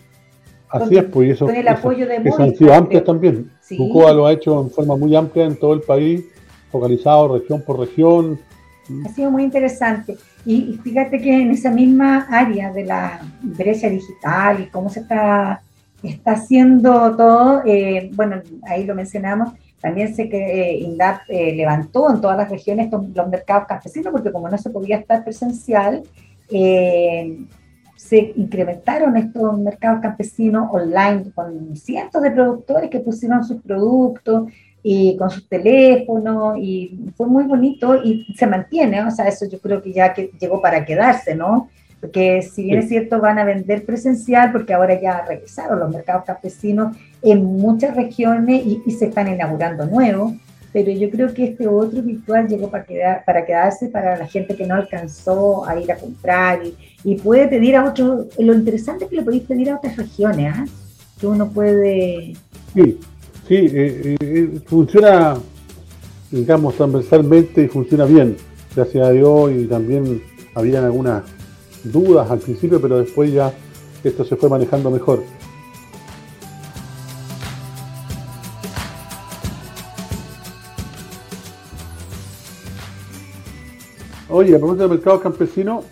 Así 0.68 0.96
es, 0.96 1.04
pues 1.04 1.30
eso, 1.30 1.46
con 1.46 1.54
el 1.54 1.68
apoyo 1.68 2.06
de 2.06 2.16
han 2.16 2.56
sido 2.56 2.74
amplias 2.74 3.04
también. 3.04 3.50
Foucault 3.60 4.16
lo 4.16 4.26
ha 4.26 4.32
hecho 4.32 4.60
en 4.60 4.70
forma 4.70 4.96
muy 4.96 5.14
amplia 5.14 5.44
en 5.44 5.56
todo 5.56 5.74
el 5.74 5.82
país, 5.82 6.24
focalizado 6.72 7.38
región 7.38 7.62
por 7.62 7.78
región. 7.78 8.40
Ha 9.04 9.08
sido 9.10 9.30
muy 9.30 9.44
interesante. 9.44 10.16
Y, 10.46 10.78
fíjate 10.84 11.20
que 11.20 11.42
en 11.42 11.50
esa 11.50 11.72
misma 11.72 12.24
área 12.30 12.72
de 12.72 12.84
la 12.84 13.20
brecha 13.42 13.88
digital 13.88 14.60
y 14.62 14.66
cómo 14.66 14.88
se 14.88 15.00
está, 15.00 15.60
está 16.04 16.32
haciendo 16.32 17.16
todo, 17.16 17.62
eh, 17.66 18.12
bueno, 18.14 18.40
ahí 18.62 18.84
lo 18.84 18.94
mencionamos, 18.94 19.54
también 19.80 20.14
sé 20.14 20.28
que 20.28 20.38
eh, 20.38 20.78
INDAP 20.78 21.22
eh, 21.28 21.52
levantó 21.52 22.08
en 22.14 22.20
todas 22.20 22.36
las 22.36 22.48
regiones 22.48 22.88
los 22.92 23.28
mercados 23.28 23.66
campesinos, 23.66 24.12
porque 24.12 24.30
como 24.30 24.48
no 24.48 24.56
se 24.56 24.70
podía 24.70 24.98
estar 24.98 25.24
presencial, 25.24 26.04
se 26.48 28.32
incrementaron 28.36 29.16
estos 29.16 29.58
mercados 29.58 30.00
campesinos 30.00 30.68
online 30.70 31.24
con 31.34 31.74
cientos 31.74 32.22
de 32.22 32.30
productores 32.30 32.88
que 32.88 33.00
pusieron 33.00 33.44
sus 33.44 33.60
productos 33.62 34.48
y 34.82 35.16
con 35.16 35.30
sus 35.30 35.48
teléfonos 35.48 36.58
y 36.58 37.10
fue 37.16 37.26
muy 37.26 37.44
bonito 37.44 37.96
y 38.02 38.24
se 38.36 38.46
mantiene, 38.46 39.04
o 39.04 39.10
sea, 39.10 39.26
eso 39.26 39.46
yo 39.46 39.58
creo 39.58 39.82
que 39.82 39.92
ya 39.92 40.14
que 40.14 40.30
llegó 40.38 40.60
para 40.60 40.84
quedarse, 40.84 41.34
¿no? 41.34 41.68
Porque 42.00 42.42
si 42.42 42.62
bien 42.62 42.78
es 42.78 42.88
cierto 42.88 43.20
van 43.20 43.38
a 43.38 43.44
vender 43.44 43.84
presencial, 43.84 44.52
porque 44.52 44.74
ahora 44.74 45.00
ya 45.00 45.24
regresaron 45.26 45.80
los 45.80 45.90
mercados 45.90 46.24
campesinos 46.24 46.96
en 47.22 47.44
muchas 47.44 47.96
regiones 47.96 48.64
y, 48.64 48.90
se 48.92 49.06
están 49.06 49.26
inaugurando 49.28 49.86
nuevos, 49.86 50.34
pero 50.72 50.92
yo 50.92 51.10
creo 51.10 51.34
que 51.34 51.46
este 51.46 51.66
otro 51.66 52.02
virtual 52.02 52.46
llegó 52.46 52.70
para, 52.70 52.84
quedar, 52.84 53.24
para 53.24 53.44
quedarse 53.44 53.88
para 53.88 54.16
la 54.16 54.26
gente 54.26 54.54
que 54.54 54.66
no 54.66 54.74
alcanzó 54.74 55.66
a 55.66 55.80
ir 55.80 55.90
a 55.90 55.96
comprar 55.96 56.60
y, 57.02 57.14
puede 57.16 57.48
pedir 57.48 57.74
a 57.76 57.84
otros, 57.84 58.26
lo 58.38 58.54
interesante 58.54 59.04
es 59.04 59.10
que 59.10 59.16
le 59.16 59.22
podéis 59.22 59.44
pedir 59.44 59.70
a 59.70 59.76
otras 59.76 59.96
regiones, 59.96 60.54
¿ah? 60.54 60.64
que 61.18 61.26
uno 61.26 61.48
puede... 61.48 62.34
Sí 62.74 63.00
Sí, 63.48 63.54
eh, 63.54 64.16
eh, 64.18 64.60
funciona, 64.66 65.36
digamos, 66.32 66.74
transversalmente 66.74 67.62
y 67.62 67.68
funciona 67.68 68.04
bien, 68.04 68.36
gracias 68.74 69.06
a 69.06 69.12
Dios, 69.12 69.52
y 69.52 69.66
también 69.66 70.20
habían 70.54 70.84
algunas 70.84 71.22
dudas 71.84 72.28
al 72.28 72.40
principio, 72.40 72.80
pero 72.80 72.98
después 72.98 73.32
ya 73.32 73.52
esto 74.02 74.24
se 74.24 74.34
fue 74.34 74.48
manejando 74.48 74.90
mejor. 74.90 75.22
Oye, 84.28 84.56
a 84.56 84.58
propósito 84.58 84.88
del 84.88 84.98
mercado 84.98 85.20
campesino, 85.20 85.84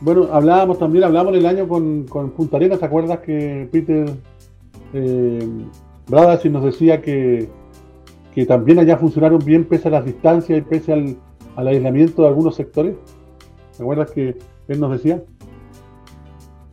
bueno, 0.00 0.28
hablábamos 0.32 0.78
también, 0.78 1.04
hablábamos 1.04 1.36
el 1.36 1.44
año 1.44 1.68
con, 1.68 2.04
con 2.04 2.30
Punta 2.30 2.56
Arenas, 2.56 2.78
¿te 2.78 2.86
acuerdas 2.86 3.18
que 3.18 3.68
Peter 3.70 4.10
eh, 4.94 5.46
y 6.44 6.48
nos 6.48 6.64
decía 6.64 7.02
que, 7.02 7.48
que 8.34 8.46
también 8.46 8.78
allá 8.78 8.96
funcionaron 8.96 9.44
bien 9.44 9.64
pese 9.64 9.88
a 9.88 9.90
las 9.90 10.04
distancias 10.04 10.58
y 10.58 10.62
pese 10.62 10.92
al, 10.92 11.16
aislamiento 11.56 12.22
de 12.22 12.28
algunos 12.28 12.54
sectores. 12.54 12.96
¿Te 13.76 13.82
acuerdas 13.82 14.10
que 14.12 14.36
él 14.68 14.80
nos 14.80 14.92
decía? 14.92 15.22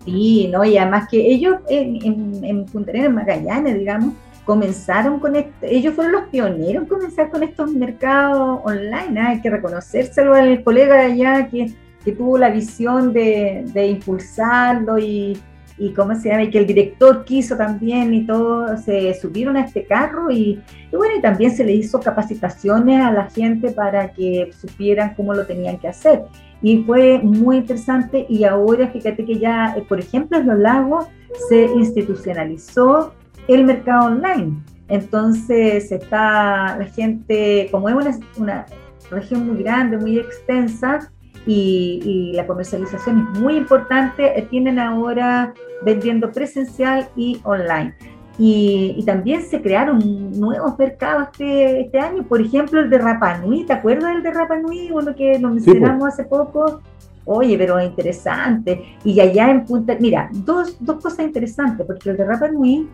Sí, 0.06 0.48
¿no? 0.52 0.64
Y 0.64 0.78
además 0.78 1.08
que 1.10 1.18
ellos 1.18 1.58
en, 1.68 1.96
en, 2.06 2.46
en 2.46 2.66
Punta 2.66 2.92
Arenas, 2.92 3.10
en 3.10 3.16
Magallanes, 3.16 3.80
digamos, 3.80 4.14
comenzaron 4.46 5.20
con 5.20 5.36
esto, 5.36 5.52
ellos 5.64 5.96
fueron 5.96 6.14
los 6.14 6.28
pioneros 6.30 6.84
en 6.84 6.90
comenzar 6.90 7.32
con 7.32 7.42
estos 7.42 7.74
mercados 7.74 8.60
online, 8.64 9.20
¿ah? 9.20 9.30
hay 9.30 9.42
que 9.42 9.50
reconocérselo 9.50 10.36
al 10.36 10.64
colega 10.64 11.02
allá 11.02 11.50
que, 11.50 11.74
que 12.04 12.12
tuvo 12.12 12.38
la 12.38 12.52
visión 12.52 13.12
de, 13.12 13.66
de 13.74 13.88
impulsarlo 13.88 15.00
y, 15.00 15.36
y 15.78 15.92
cómo 15.94 16.16
se 16.16 16.30
llama, 16.30 16.44
y 16.44 16.50
que 16.50 16.60
el 16.60 16.68
director 16.68 17.26
quiso 17.26 17.58
también 17.58 18.14
y 18.14 18.26
todo, 18.26 18.78
se 18.78 19.14
subieron 19.14 19.58
a 19.58 19.66
este 19.66 19.86
carro 19.86 20.32
y, 20.32 20.62
y, 20.92 20.96
bueno, 20.96 21.16
y 21.18 21.22
también 21.22 21.52
se 21.52 21.66
le 21.66 21.74
hizo 21.74 22.00
capacitaciones 22.00 23.02
a 23.02 23.12
la 23.12 23.30
gente 23.30 23.72
para 23.72 24.14
que 24.14 24.52
supieran 24.58 25.14
cómo 25.16 25.34
lo 25.34 25.46
tenían 25.46 25.78
que 25.78 25.90
hacer. 25.90 26.24
Y 26.62 26.84
fue 26.84 27.20
muy 27.20 27.58
interesante 27.58 28.26
y 28.30 28.44
ahora 28.46 28.88
fíjate 28.88 29.26
que 29.26 29.38
ya, 29.38 29.76
eh, 29.76 29.84
por 29.88 30.00
ejemplo, 30.00 30.38
en 30.38 30.48
los 30.48 30.58
lagos 30.58 31.06
se 31.50 31.66
institucionalizó 31.66 33.14
el 33.48 33.66
mercado 33.66 34.08
online. 34.08 34.64
Entonces 34.88 35.92
está 35.92 36.78
la 36.78 36.86
gente, 36.86 37.68
como 37.72 37.90
es 37.90 37.96
una, 37.96 38.18
una 38.38 38.66
región 39.12 39.48
muy 39.48 39.62
grande, 39.62 39.98
muy 39.98 40.20
extensa, 40.20 41.12
y, 41.46 42.02
y, 42.04 42.34
la 42.34 42.48
comercialización 42.48 43.30
es 43.34 43.40
muy 43.40 43.58
importante, 43.58 44.38
eh, 44.38 44.48
tienen 44.50 44.80
ahora 44.80 45.54
vendiendo 45.84 46.32
presencial 46.32 47.08
y 47.16 47.40
online. 47.44 47.94
Y, 48.38 48.96
y, 48.98 49.04
también 49.06 49.44
se 49.44 49.62
crearon 49.62 50.00
nuevos 50.38 50.78
mercados 50.78 51.30
este, 51.32 51.82
este, 51.82 52.00
año, 52.00 52.24
por 52.24 52.42
ejemplo 52.42 52.82
el 52.82 52.90
de 52.90 52.98
Rapanui, 52.98 53.66
¿te 53.66 53.74
acuerdas 53.74 54.14
del 54.14 54.24
de 54.24 54.32
Rapanui? 54.32 54.92
Uno 54.92 55.16
que 55.16 55.40
lo 55.40 55.52
mencionamos 55.52 55.90
sí, 55.92 56.00
pues. 56.00 56.14
hace 56.14 56.24
poco. 56.26 56.82
Oye, 57.28 57.58
pero 57.58 57.82
interesante. 57.82 58.84
Y 59.04 59.20
allá 59.20 59.50
en 59.50 59.66
Punta, 59.66 59.98
mira, 60.00 60.30
dos, 60.32 60.78
dos 60.80 61.02
cosas 61.02 61.26
interesantes, 61.26 61.86
porque 61.86 62.12
el 62.12 62.18
de 62.18 62.26
Rapanui, 62.26 62.88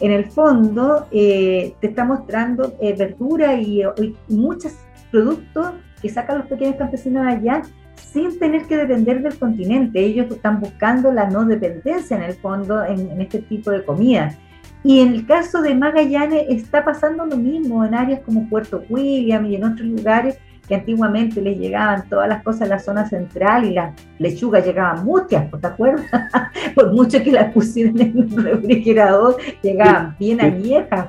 en 0.00 0.12
el 0.12 0.26
fondo, 0.26 1.06
eh, 1.10 1.74
te 1.80 1.86
está 1.86 2.04
mostrando 2.04 2.74
eh, 2.80 2.94
verdura 2.94 3.54
y, 3.54 3.82
y 3.82 4.16
muchos 4.28 4.72
productos 5.10 5.72
que 6.02 6.08
sacan 6.08 6.38
los 6.38 6.46
pequeños 6.48 6.76
campesinos 6.76 7.26
allá 7.26 7.62
sin 7.98 8.38
tener 8.38 8.62
que 8.66 8.76
depender 8.76 9.22
del 9.22 9.38
continente. 9.38 10.00
Ellos 10.00 10.30
están 10.30 10.60
buscando 10.60 11.12
la 11.12 11.28
no 11.28 11.44
dependencia 11.44 12.16
en 12.16 12.22
el 12.22 12.34
fondo 12.34 12.84
en, 12.84 13.10
en, 13.10 13.20
este 13.20 13.40
tipo 13.40 13.70
de 13.70 13.84
comida. 13.84 14.36
Y 14.84 15.00
en 15.00 15.14
el 15.14 15.26
caso 15.26 15.60
de 15.60 15.74
Magallanes 15.74 16.46
está 16.48 16.84
pasando 16.84 17.26
lo 17.26 17.36
mismo 17.36 17.84
en 17.84 17.94
áreas 17.94 18.20
como 18.24 18.48
Puerto 18.48 18.82
William 18.88 19.44
y 19.46 19.56
en 19.56 19.64
otros 19.64 19.86
lugares 19.88 20.38
que 20.68 20.74
antiguamente 20.74 21.40
les 21.40 21.58
llegaban 21.58 22.08
todas 22.08 22.28
las 22.28 22.42
cosas 22.42 22.62
a 22.62 22.66
la 22.66 22.78
zona 22.78 23.08
central 23.08 23.64
y 23.64 23.72
las 23.72 23.94
lechugas 24.18 24.64
llegaban 24.64 25.04
muchas, 25.04 25.50
¿te 25.50 25.66
acuerdas? 25.66 26.06
Por 26.74 26.92
mucho 26.92 27.22
que 27.22 27.32
las 27.32 27.52
pusieran 27.52 27.98
en 28.00 28.18
un 28.18 28.44
refrigerador, 28.44 29.36
llegaban 29.62 30.14
bien 30.18 30.40
añejas. 30.42 31.08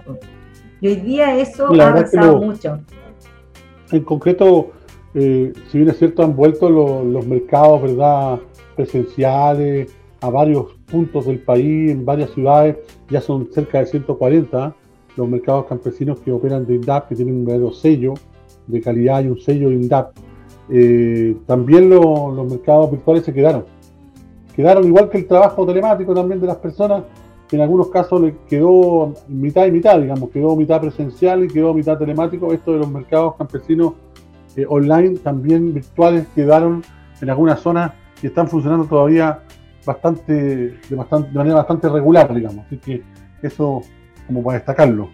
Y 0.80 0.88
hoy 0.88 0.96
día 0.96 1.36
eso 1.36 1.68
ha 1.68 1.88
avanzado 1.88 2.42
mucho. 2.42 2.80
En 3.92 4.04
concreto, 4.04 4.72
eh, 5.16 5.54
si 5.70 5.78
bien 5.78 5.90
es 5.90 5.98
cierto, 5.98 6.24
han 6.24 6.36
vuelto 6.36 6.70
lo, 6.70 7.04
los 7.04 7.26
mercados 7.26 7.82
¿verdad? 7.82 8.40
presenciales 8.76 9.92
a 10.22 10.30
varios 10.30 10.74
puntos 10.92 11.26
del 11.26 11.40
país, 11.40 11.92
en 11.92 12.06
varias 12.06 12.32
ciudades, 12.32 12.78
ya 13.10 13.22
son 13.22 13.50
cerca 13.52 13.80
de 13.80 13.86
140 13.86 14.76
los 15.16 15.28
mercados 15.28 15.66
campesinos 15.66 16.20
que 16.20 16.32
operan 16.32 16.66
de 16.66 16.76
INDAP, 16.76 17.10
que 17.10 17.16
tienen 17.16 17.36
un 17.36 17.46
verdadero 17.46 17.74
sello 17.74 18.14
de 18.68 18.82
calidad 18.82 19.24
y 19.24 19.28
un 19.28 19.40
sello 19.40 19.70
de 19.70 19.76
INDAP. 19.76 20.16
Eh, 20.70 21.36
también 21.46 21.90
lo, 21.90 22.32
los 22.32 22.50
mercados 22.50 22.92
virtuales 22.92 23.24
se 23.26 23.34
quedaron. 23.34 23.66
Quedaron 24.56 24.86
igual 24.86 25.10
que 25.10 25.18
el 25.18 25.28
trabajo 25.28 25.66
telemático 25.66 26.14
también 26.14 26.40
de 26.40 26.48
las 26.48 26.58
personas, 26.58 27.04
que 27.48 27.56
en 27.56 27.64
algunos 27.64 27.90
casos 27.90 28.22
le 28.22 28.36
quedó 28.48 29.14
mitad 29.28 29.66
y 29.66 29.72
mitad, 29.72 30.00
digamos, 30.00 30.30
quedó 30.30 30.56
mitad 30.56 30.80
presencial 30.80 31.44
y 31.44 31.48
quedó 31.48 31.74
mitad 31.74 31.98
telemático. 31.98 32.54
Esto 32.54 32.74
de 32.74 32.80
los 32.80 32.90
mercados 32.90 33.36
campesinos 33.36 33.94
eh, 34.56 34.66
online, 34.68 35.18
también 35.20 35.74
virtuales, 35.74 36.28
quedaron 36.36 36.84
en 37.22 37.30
algunas 37.30 37.60
zonas 37.60 37.92
y 38.22 38.28
están 38.28 38.48
funcionando 38.48 38.86
todavía 38.86 39.40
bastante 39.86 40.34
de, 40.34 40.96
bastante, 40.96 41.30
de 41.30 41.38
manera 41.38 41.56
bastante 41.56 41.90
regular, 41.90 42.34
digamos. 42.34 42.66
Así 42.66 42.78
que 42.78 43.04
eso 43.42 43.82
como 44.28 44.44
para 44.44 44.58
destacarlo. 44.58 45.10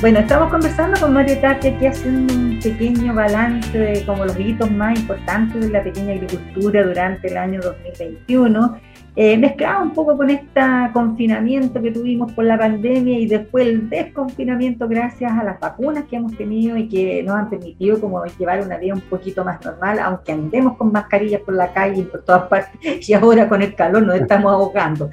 Bueno, 0.00 0.20
estamos 0.20 0.50
conversando 0.50 1.00
con 1.00 1.12
Mario 1.12 1.40
Tati 1.40 1.68
aquí 1.68 1.86
haciendo 1.86 2.32
un 2.32 2.60
pequeño 2.62 3.14
balance 3.14 3.76
de 3.76 4.04
como 4.06 4.26
los 4.26 4.38
hitos 4.38 4.70
más 4.70 4.96
importantes 4.96 5.60
de 5.60 5.70
la 5.70 5.82
pequeña 5.82 6.12
agricultura 6.12 6.84
durante 6.84 7.26
el 7.26 7.36
año 7.36 7.60
2021 7.60 8.80
eh, 9.20 9.36
mezclado 9.36 9.82
un 9.82 9.90
poco 9.90 10.16
con 10.16 10.30
este 10.30 10.60
confinamiento 10.92 11.82
que 11.82 11.90
tuvimos 11.90 12.30
por 12.34 12.44
la 12.44 12.56
pandemia 12.56 13.18
y 13.18 13.26
después 13.26 13.66
el 13.66 13.90
desconfinamiento 13.90 14.86
gracias 14.86 15.32
a 15.32 15.42
las 15.42 15.58
vacunas 15.58 16.04
que 16.04 16.14
hemos 16.14 16.36
tenido 16.36 16.76
y 16.76 16.88
que 16.88 17.24
nos 17.24 17.34
han 17.34 17.50
permitido 17.50 18.00
como 18.00 18.24
llevar 18.24 18.62
una 18.62 18.78
vida 18.78 18.94
un 18.94 19.00
poquito 19.00 19.44
más 19.44 19.60
normal, 19.64 19.98
aunque 19.98 20.30
andemos 20.30 20.76
con 20.76 20.92
mascarillas 20.92 21.40
por 21.40 21.54
la 21.54 21.72
calle 21.72 22.02
y 22.02 22.04
por 22.04 22.22
todas 22.22 22.44
partes 22.44 22.78
y 23.08 23.12
ahora 23.12 23.48
con 23.48 23.60
el 23.60 23.74
calor 23.74 24.04
nos 24.04 24.20
estamos 24.20 24.52
ahogando. 24.52 25.10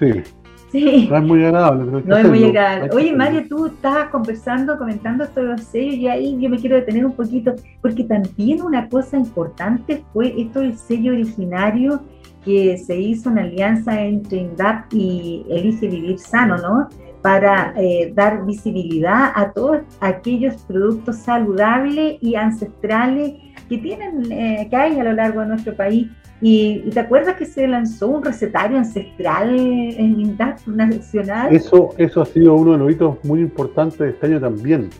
sí. 0.00 0.22
Sí. 0.74 1.06
No 1.08 1.18
es 1.18 1.22
muy 1.22 1.44
agradable. 1.44 1.84
Pero 1.84 2.04
no 2.04 2.16
es 2.16 2.28
muy 2.28 2.44
agradable. 2.46 2.90
Oye, 2.92 3.12
Mario, 3.12 3.44
tú 3.48 3.66
estabas 3.66 4.08
conversando, 4.08 4.76
comentando 4.76 5.24
de 5.24 5.42
los 5.44 5.60
sellos 5.60 5.94
y 5.94 6.08
ahí 6.08 6.36
yo 6.40 6.50
me 6.50 6.58
quiero 6.58 6.74
detener 6.74 7.06
un 7.06 7.12
poquito, 7.12 7.54
porque 7.80 8.02
también 8.02 8.60
una 8.60 8.88
cosa 8.88 9.16
importante 9.16 10.02
fue 10.12 10.34
esto 10.36 10.58
del 10.58 10.76
sello 10.76 11.12
originario 11.12 12.00
que 12.44 12.76
se 12.78 12.96
hizo 12.96 13.30
una 13.30 13.42
alianza 13.42 14.00
entre 14.00 14.38
INDAP 14.38 14.92
y 14.92 15.44
Elige 15.48 15.88
Vivir 15.88 16.18
Sano, 16.18 16.58
¿no? 16.58 16.88
Para 17.22 17.72
eh, 17.76 18.12
dar 18.14 18.44
visibilidad 18.44 19.32
a 19.34 19.52
todos 19.52 19.78
aquellos 20.00 20.56
productos 20.62 21.16
saludables 21.16 22.18
y 22.20 22.34
ancestrales 22.34 23.34
que 23.68 23.78
tienen, 23.78 24.30
eh, 24.30 24.66
que 24.68 24.76
hay 24.76 25.00
a 25.00 25.04
lo 25.04 25.12
largo 25.14 25.40
de 25.40 25.46
nuestro 25.46 25.74
país. 25.74 26.08
Y, 26.42 26.90
te 26.90 27.00
acuerdas 27.00 27.36
que 27.36 27.46
se 27.46 27.66
lanzó 27.66 28.08
un 28.08 28.22
recetario 28.22 28.76
ancestral 28.76 29.58
en 29.58 30.20
INDAP 30.20 30.66
nacional? 30.66 31.54
Eso, 31.54 31.94
eso 31.96 32.20
ha 32.20 32.26
sido 32.26 32.54
uno 32.54 32.72
de 32.72 32.78
los 32.78 32.92
hitos 32.92 33.24
muy 33.24 33.40
importantes 33.40 33.98
de 33.98 34.10
este 34.10 34.26
año 34.26 34.40
también. 34.40 34.90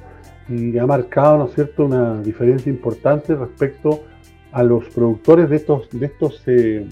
Y 0.48 0.78
ha 0.78 0.86
marcado, 0.86 1.38
¿no 1.38 1.44
es 1.46 1.54
cierto?, 1.54 1.84
una 1.84 2.22
diferencia 2.22 2.70
importante 2.70 3.34
respecto 3.34 4.04
a 4.52 4.62
los 4.62 4.84
productores 4.86 5.50
de 5.50 5.56
estos, 5.56 5.88
de 5.90 6.06
estos 6.06 6.42
eh, 6.46 6.86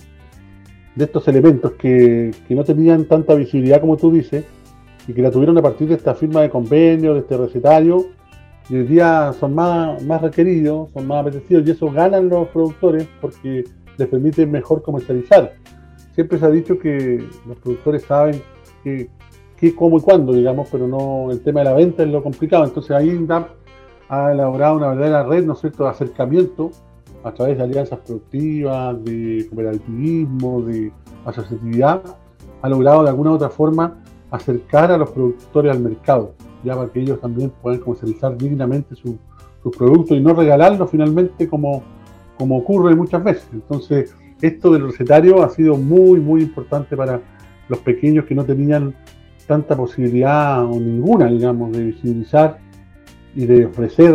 de 0.95 1.05
estos 1.05 1.27
elementos 1.29 1.73
que, 1.73 2.33
que, 2.47 2.55
no 2.55 2.65
tenían 2.65 3.07
tanta 3.07 3.35
visibilidad 3.35 3.81
como 3.81 3.97
tú 3.97 4.13
dices 4.13 4.45
y 5.07 5.13
que 5.13 5.23
la 5.23 5.31
tuvieron 5.31 5.57
a 5.59 5.63
partir 5.63 5.89
de 5.89 5.95
esta 5.95 6.15
firma 6.15 6.43
de 6.43 6.51
convenio, 6.51 7.15
de 7.15 7.21
este 7.21 7.37
recetario, 7.37 8.07
y 8.69 8.77
hoy 8.77 8.85
día 8.85 9.33
son 9.39 9.55
más, 9.55 10.03
más 10.05 10.23
requeridos, 10.23 10.91
son 10.93 11.07
más 11.07 11.23
apetecidos 11.23 11.67
y 11.67 11.73
eso 11.73 11.91
ganan 11.91 12.29
los 12.29 12.49
productores 12.49 13.09
porque 13.21 13.65
les 13.99 14.09
permite 14.09 14.47
mejor 14.47 14.83
comercializar. 14.83 15.55
Siempre 16.15 16.39
se 16.39 16.47
ha 16.47 16.51
dicho 16.51 16.79
que 16.79 17.25
los 17.47 17.57
productores 17.59 18.03
saben 18.05 18.41
qué, 18.85 19.09
cómo 19.75 19.99
y 19.99 20.01
cuándo, 20.01 20.33
digamos, 20.33 20.69
pero 20.71 20.87
no 20.87 21.31
el 21.31 21.41
tema 21.43 21.61
de 21.61 21.65
la 21.65 21.75
venta 21.75 22.03
es 22.03 22.09
lo 22.09 22.23
complicado. 22.23 22.65
Entonces 22.65 22.93
ahí 22.93 23.11
INDAP 23.11 23.51
ha 24.09 24.33
elaborado 24.33 24.77
una 24.77 24.89
verdadera 24.89 25.25
red, 25.25 25.45
¿no 25.45 25.55
es 25.55 25.61
cierto?, 25.61 25.85
de 25.85 25.91
acercamiento 25.91 26.71
a 27.25 27.33
través 27.33 27.59
de 27.59 27.65
alianzas 27.65 27.99
productivas, 28.01 29.03
de 29.05 29.47
cooperativismo, 29.49 30.63
de 30.63 30.93
asociatividad, 31.25 32.03
ha 32.63 32.69
logrado 32.69 33.03
de 33.03 33.11
alguna 33.11 33.31
u 33.33 33.35
otra 33.35 33.51
forma 33.51 34.03
acercar 34.31 34.91
a 34.91 34.99
los 34.99 35.11
productores 35.11 35.73
al 35.73 35.81
mercado, 35.81 36.35
ya 36.65 36.75
para 36.75 36.91
que 36.91 37.01
ellos 37.01 37.21
también 37.21 37.53
puedan 37.63 37.81
comercializar 37.81 38.37
dignamente 38.37 38.95
sus 38.95 39.17
su 39.63 39.71
productos 39.71 40.17
y 40.17 40.21
no 40.21 40.35
regalarlos 40.35 40.91
finalmente 40.91 41.49
como, 41.49 41.85
como 42.37 42.59
ocurre 42.59 42.97
muchas 42.97 43.23
veces. 43.23 43.47
Entonces, 43.53 44.15
esto 44.41 44.73
del 44.73 44.87
recetario 44.87 45.43
ha 45.43 45.51
sido 45.51 45.77
muy, 45.77 46.19
muy 46.19 46.43
importante 46.43 46.97
para 46.97 47.21
los 47.69 47.79
pequeños 47.79 48.25
que 48.25 48.35
no 48.35 48.45
tenían 48.45 48.95
tanta 49.47 49.77
posibilidad 49.77 50.65
o 50.65 50.81
ninguna, 50.81 51.27
digamos, 51.27 51.73
de 51.73 51.85
visibilizar 51.85 52.59
y 53.35 53.47
de 53.47 53.67
ofrecer 53.67 54.15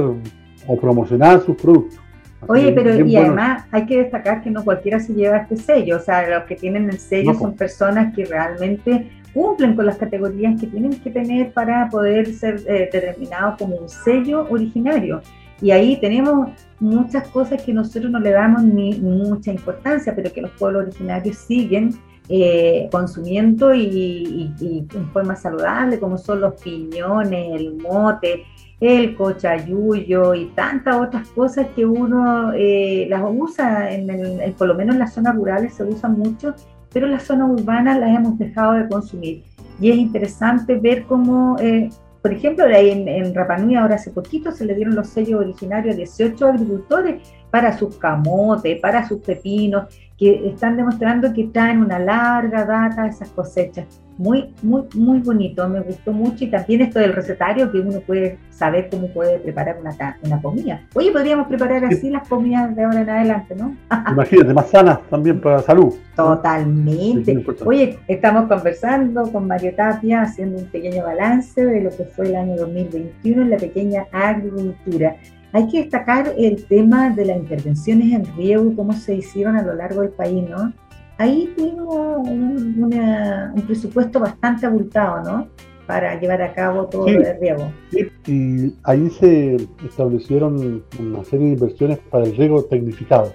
o 0.67 0.77
promocionar 0.77 1.41
sus 1.41 1.55
productos. 1.55 1.99
Oye, 2.45 2.71
pero 2.71 2.93
y 2.93 3.01
bueno. 3.01 3.19
además 3.19 3.65
hay 3.71 3.85
que 3.85 3.97
destacar 4.03 4.43
que 4.43 4.51
no 4.51 4.63
cualquiera 4.63 4.99
se 4.99 5.13
lleva 5.13 5.37
este 5.37 5.57
sello, 5.57 5.97
o 5.97 5.99
sea, 5.99 6.27
los 6.29 6.43
que 6.43 6.55
tienen 6.55 6.89
el 6.89 6.99
sello 6.99 7.33
no, 7.33 7.39
son 7.39 7.55
personas 7.55 8.13
que 8.15 8.25
realmente 8.25 9.09
cumplen 9.33 9.75
con 9.75 9.85
las 9.85 9.97
categorías 9.97 10.59
que 10.59 10.67
tienen 10.67 10.99
que 10.99 11.09
tener 11.09 11.51
para 11.51 11.89
poder 11.89 12.31
ser 12.33 12.61
eh, 12.67 12.89
determinados 12.91 13.57
como 13.57 13.75
un 13.75 13.89
sello 13.89 14.47
originario. 14.49 15.21
Y 15.61 15.71
ahí 15.71 15.99
tenemos 15.99 16.49
muchas 16.79 17.27
cosas 17.29 17.63
que 17.63 17.73
nosotros 17.73 18.11
no 18.11 18.19
le 18.19 18.31
damos 18.31 18.63
ni 18.63 18.99
mucha 18.99 19.51
importancia, 19.51 20.15
pero 20.15 20.31
que 20.31 20.41
los 20.41 20.51
pueblos 20.51 20.83
originarios 20.83 21.37
siguen 21.37 21.95
eh, 22.29 22.89
consumiendo 22.91 23.73
y, 23.73 24.51
en 24.59 25.09
forma 25.13 25.35
saludable, 25.35 25.99
como 25.99 26.17
son 26.17 26.41
los 26.41 26.61
piñones, 26.61 27.59
el 27.59 27.75
mote, 27.77 28.43
el 28.79 29.15
cochayuyo 29.15 30.35
y 30.35 30.45
tantas 30.49 30.97
otras 30.97 31.27
cosas 31.29 31.67
que 31.75 31.85
uno 31.85 32.51
eh, 32.53 33.07
las 33.09 33.23
usa, 33.27 33.91
en 33.91 34.09
el, 34.09 34.53
por 34.53 34.67
lo 34.67 34.75
menos 34.75 34.95
en 34.95 34.99
las 34.99 35.13
zonas 35.13 35.35
rurales 35.35 35.73
se 35.73 35.83
usa 35.83 36.09
mucho, 36.09 36.53
pero 36.93 37.07
en 37.07 37.13
las 37.13 37.23
zonas 37.23 37.49
urbanas 37.49 37.99
las 37.99 38.15
hemos 38.15 38.37
dejado 38.37 38.73
de 38.73 38.87
consumir. 38.87 39.43
Y 39.79 39.91
es 39.91 39.97
interesante 39.97 40.75
ver 40.75 41.03
cómo, 41.03 41.57
eh, 41.59 41.89
por 42.21 42.31
ejemplo, 42.31 42.65
en, 42.65 43.07
en 43.07 43.33
Rapanui 43.33 43.75
ahora 43.75 43.95
hace 43.95 44.11
poquito 44.11 44.51
se 44.51 44.65
le 44.65 44.75
dieron 44.75 44.95
los 44.95 45.09
sellos 45.09 45.41
originarios 45.41 45.95
a 45.95 45.97
18 45.97 46.47
agricultores 46.47 47.21
para 47.49 47.77
sus 47.77 47.95
camotes, 47.97 48.79
para 48.79 49.07
sus 49.07 49.19
pepinos, 49.19 49.85
que 50.17 50.47
están 50.47 50.77
demostrando 50.77 51.33
que 51.33 51.45
traen 51.45 51.79
una 51.79 51.99
larga 51.99 52.65
data 52.65 53.07
esas 53.07 53.29
cosechas. 53.29 53.85
Muy, 54.17 54.53
muy, 54.63 54.83
muy 54.95 55.19
bonito, 55.19 55.67
me 55.69 55.81
gustó 55.81 56.11
mucho 56.11 56.43
y 56.43 56.47
también 56.49 56.81
esto 56.81 56.99
del 56.99 57.13
recetario 57.13 57.71
que 57.71 57.79
uno 57.79 57.99
puede 58.01 58.39
saber 58.49 58.89
cómo 58.89 59.07
puede 59.09 59.39
preparar 59.39 59.77
una, 59.79 59.95
una 60.23 60.41
comida. 60.41 60.81
Oye, 60.95 61.11
podríamos 61.11 61.47
preparar 61.47 61.85
así 61.85 62.09
las 62.09 62.27
comidas 62.27 62.75
de 62.75 62.83
ahora 62.83 63.01
en 63.01 63.09
adelante, 63.09 63.55
¿no? 63.55 63.75
Imagínate, 64.11 64.53
más 64.53 64.69
sanas 64.69 64.99
también 65.09 65.39
para 65.39 65.57
la 65.57 65.61
salud. 65.61 65.93
Totalmente. 66.15 67.45
Oye, 67.63 67.99
estamos 68.07 68.47
conversando 68.47 69.31
con 69.31 69.47
Mario 69.47 69.75
Tapia, 69.75 70.23
haciendo 70.23 70.57
un 70.57 70.65
pequeño 70.65 71.03
balance 71.03 71.63
de 71.63 71.81
lo 71.81 71.89
que 71.91 72.05
fue 72.05 72.27
el 72.27 72.35
año 72.35 72.55
2021 72.55 73.41
en 73.43 73.49
la 73.51 73.57
pequeña 73.57 74.07
agricultura. 74.11 75.15
Hay 75.53 75.67
que 75.69 75.79
destacar 75.79 76.33
el 76.37 76.65
tema 76.65 77.11
de 77.11 77.25
las 77.25 77.37
intervenciones 77.37 78.13
en 78.13 78.25
riego, 78.35 78.75
cómo 78.75 78.93
se 78.93 79.15
hicieron 79.15 79.55
a 79.55 79.61
lo 79.61 79.73
largo 79.73 80.01
del 80.01 80.11
país, 80.11 80.47
¿no? 80.49 80.73
Ahí 81.19 81.51
tuvimos 81.57 82.27
un, 82.27 83.63
presupuesto 83.65 84.19
bastante 84.19 84.65
abultado, 84.65 85.23
¿no? 85.23 85.47
Para 85.87 86.19
llevar 86.19 86.41
a 86.41 86.53
cabo 86.53 86.85
todo 86.85 87.07
el 87.07 87.39
riego. 87.39 87.71
Sí, 87.91 88.11
y 88.27 88.75
ahí 88.83 89.09
se 89.09 89.55
establecieron 89.85 90.83
una 90.99 91.23
serie 91.23 91.47
de 91.47 91.53
inversiones 91.53 91.99
para 92.09 92.25
el 92.25 92.35
riego 92.35 92.63
tecnificado. 92.63 93.31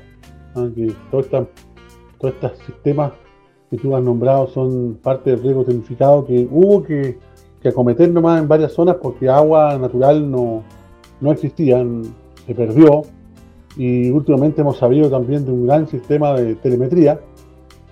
Que 0.55 0.93
todos 1.11 1.27
estos 2.23 2.59
sistemas 2.67 3.13
que 3.71 3.79
tú 3.79 3.97
has 3.97 4.03
nombrado 4.03 4.47
son 4.49 4.99
parte 5.03 5.31
del 5.31 5.43
riego 5.43 5.65
tecnificado 5.65 6.27
que 6.27 6.47
hubo 6.51 6.83
que, 6.83 7.19
que 7.63 7.69
acometer 7.71 8.11
nomás 8.11 8.43
en 8.43 8.47
varias 8.47 8.73
zonas 8.73 8.97
porque 9.01 9.31
agua 9.31 9.79
natural 9.79 10.31
no, 10.31 10.63
no 11.23 11.33
existían, 11.33 12.03
se 12.47 12.55
perdió 12.55 13.03
y 13.77 14.11
últimamente 14.11 14.61
hemos 14.61 14.77
sabido 14.77 15.09
también 15.09 15.47
de 15.47 15.53
un 15.53 15.67
gran 15.67 15.89
sistema 15.89 16.35
de 16.35 16.55
telemetría 16.57 17.19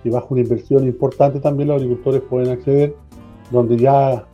y 0.04 0.11
bajo 0.11 0.28
una 0.35 0.42
inversión 0.42 0.87
importante 0.87 1.40
también 1.40 1.69
los 1.69 1.76
agricultores 1.76 2.23
pueden 2.23 2.50
acceder 2.50 2.95
donde 3.50 3.76
ya 3.76 4.25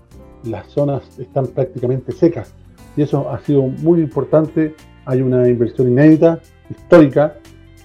las 0.44 0.66
zonas 0.68 1.18
están 1.18 1.46
prácticamente 1.48 2.12
secas 2.12 2.54
y 2.96 3.02
eso 3.02 3.28
ha 3.30 3.38
sido 3.40 3.62
muy 3.62 4.00
importante. 4.00 4.74
Hay 5.04 5.20
una 5.22 5.48
inversión 5.48 5.88
inédita, 5.88 6.40
histórica, 6.70 7.36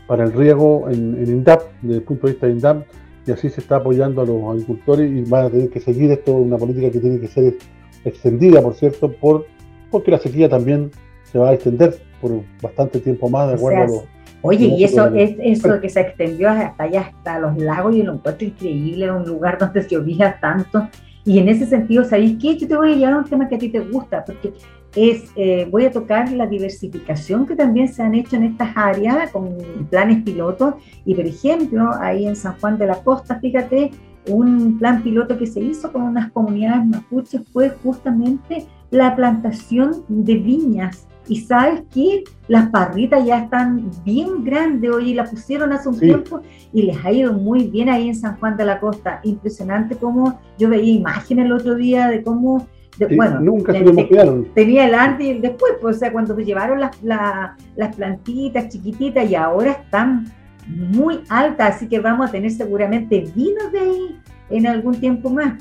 para 0.08 0.24
el 0.24 0.34
riego 0.34 0.90
en, 0.90 1.22
INDAP, 1.26 1.62
desde 1.82 1.98
el 1.98 2.04
punto 2.04 2.28
de 2.28 2.34
vista 2.34 2.48
de 2.48 2.54
INDAP, 2.54 2.86
y 3.28 3.32
así 3.32 3.50
se 3.50 3.62
está 3.62 3.78
apoyando 3.78 4.22
a 4.22 4.26
los 4.26 4.44
agricultores 4.44 5.12
y 5.12 5.30
van 5.30 5.46
a 5.46 5.50
tener 5.50 5.70
que 5.70 5.80
seguir 5.80 6.12
esto, 6.12 6.34
una 6.34 6.58
política 6.58 6.90
que 6.90 7.00
tiene 7.00 7.20
que 7.20 7.28
ser 7.28 7.56
extendida, 8.04 8.62
por 8.62 8.74
cierto, 8.74 9.12
por 9.12 9.46
porque 9.92 10.10
la 10.10 10.20
sequía 10.20 10.48
también 10.50 10.90
se 11.32 11.38
va 11.38 11.50
a 11.50 11.54
extender 11.54 12.02
por 12.22 12.32
bastante 12.62 13.00
tiempo 13.00 13.30
más, 13.30 13.50
de 13.50 13.56
acuerdo 13.56 13.82
a 13.84 13.88
lo, 13.88 14.04
Oye, 14.44 14.66
y 14.66 14.84
eso 14.84 15.08
es 15.14 15.36
eso 15.40 15.80
que 15.80 15.90
se 15.90 16.02
extendió 16.02 16.50
hasta 16.50 16.84
allá, 16.84 17.02
hasta 17.02 17.40
los 17.40 17.58
lagos, 17.58 17.96
y 17.96 18.02
lo 18.02 18.14
encuentro 18.14 18.48
increíble, 18.48 19.06
era 19.06 19.16
un 19.16 19.26
lugar 19.26 19.58
donde 19.60 19.84
se 19.84 19.90
llovía 19.90 20.40
tanto. 20.42 20.88
Y 21.24 21.38
en 21.38 21.50
ese 21.50 21.68
sentido, 21.68 22.04
¿sabéis 22.04 22.38
qué? 22.42 22.58
Yo 22.58 22.68
te 22.68 22.76
voy 22.76 22.94
a 22.94 22.96
llevar 22.96 23.14
a 23.14 23.18
un 23.20 23.26
tema 23.26 23.48
que 23.48 23.56
a 23.56 23.60
ti 23.60 23.70
te 23.70 23.80
gusta, 23.80 24.26
porque 24.26 24.54
es, 24.96 25.32
eh, 25.36 25.68
voy 25.70 25.86
a 25.86 25.92
tocar 25.92 26.32
la 26.32 26.48
diversificación 26.48 27.46
que 27.46 27.56
también 27.56 27.88
se 27.88 28.02
han 28.02 28.16
hecho 28.16 28.36
en 28.36 28.44
estas 28.44 28.72
áreas 28.76 29.30
con 29.32 29.56
planes 29.90 30.24
pilotos. 30.24 30.76
Y 31.06 31.14
por 31.14 31.26
ejemplo, 31.26 31.92
ahí 32.00 32.26
en 32.26 32.36
San 32.36 32.60
Juan 32.60 32.78
de 32.78 32.88
la 32.88 32.96
Costa, 32.96 33.40
fíjate, 33.40 33.92
un 34.28 34.78
plan 34.78 35.02
piloto 35.04 35.38
que 35.38 35.48
se 35.48 35.60
hizo 35.60 35.92
con 35.92 36.04
unas 36.04 36.32
comunidades 36.32 36.86
mapuches 36.86 37.42
fue 37.52 37.70
justamente 37.84 38.66
la 38.90 39.16
plantación 39.16 40.04
de 40.08 40.36
viñas. 40.36 41.08
Y 41.32 41.38
sabes 41.38 41.84
que 41.94 42.26
las 42.50 42.70
parritas 42.72 43.26
ya 43.26 43.38
están 43.44 43.90
bien 44.04 44.44
grandes, 44.44 44.92
hoy 44.92 45.14
la 45.14 45.24
pusieron 45.24 45.72
hace 45.72 45.88
un 45.88 45.98
tiempo 45.98 46.42
y 46.74 46.82
les 46.82 47.06
ha 47.06 47.10
ido 47.10 47.32
muy 47.32 47.68
bien 47.68 47.88
ahí 47.88 48.10
en 48.10 48.16
San 48.16 48.36
Juan 48.38 48.58
de 48.58 48.66
la 48.66 48.82
Costa. 48.82 49.22
Impresionante 49.24 49.96
como 49.96 50.42
yo 50.60 50.68
veía 50.68 50.94
imágenes 50.94 51.46
el 51.46 51.54
otro 51.54 51.76
día 51.76 52.10
de 52.10 52.22
cómo 52.22 52.68
bueno, 53.16 53.40
nunca 53.40 53.72
se 53.72 53.80
lo 53.80 54.44
Tenía 54.54 54.86
el 54.86 54.94
antes 54.94 55.26
y 55.26 55.30
el 55.30 55.42
después, 55.42 55.72
pues, 55.80 55.96
o 55.96 56.00
sea, 56.00 56.12
cuando 56.12 56.38
llevaron 56.38 56.82
las, 56.82 57.02
las 57.02 57.96
plantitas 57.96 58.68
chiquititas 58.68 59.32
y 59.32 59.34
ahora 59.34 59.72
están 59.72 60.26
muy 60.68 61.22
altas, 61.30 61.78
así 61.78 61.88
que 61.88 62.02
vamos 62.02 62.28
a 62.28 62.32
tener 62.34 62.52
seguramente 62.52 63.24
vinos 63.34 63.72
de 63.72 63.80
ahí 63.80 64.20
en 64.50 64.68
algún 64.68 65.00
tiempo 65.00 65.30
más. 65.30 65.54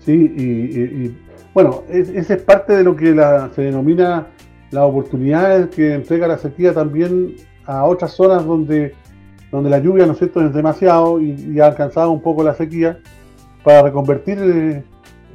Sí, 0.00 0.12
y 0.12 1.29
bueno, 1.54 1.82
esa 1.88 2.34
es 2.34 2.42
parte 2.42 2.76
de 2.76 2.84
lo 2.84 2.94
que 2.94 3.14
se 3.54 3.62
denomina 3.62 4.28
las 4.70 4.84
oportunidades 4.84 5.68
que 5.68 5.94
entrega 5.94 6.28
la 6.28 6.38
sequía 6.38 6.72
también 6.72 7.34
a 7.66 7.84
otras 7.84 8.12
zonas 8.12 8.44
donde, 8.46 8.94
donde 9.50 9.68
la 9.68 9.78
lluvia 9.78 10.06
¿no 10.06 10.12
es, 10.12 10.22
es 10.22 10.54
demasiado 10.54 11.20
y, 11.20 11.58
ha 11.60 11.66
alcanzado 11.66 12.10
un 12.12 12.22
poco 12.22 12.44
la 12.44 12.54
sequía 12.54 13.00
para 13.64 13.82
reconvertir 13.82 14.38
eh, 14.40 14.84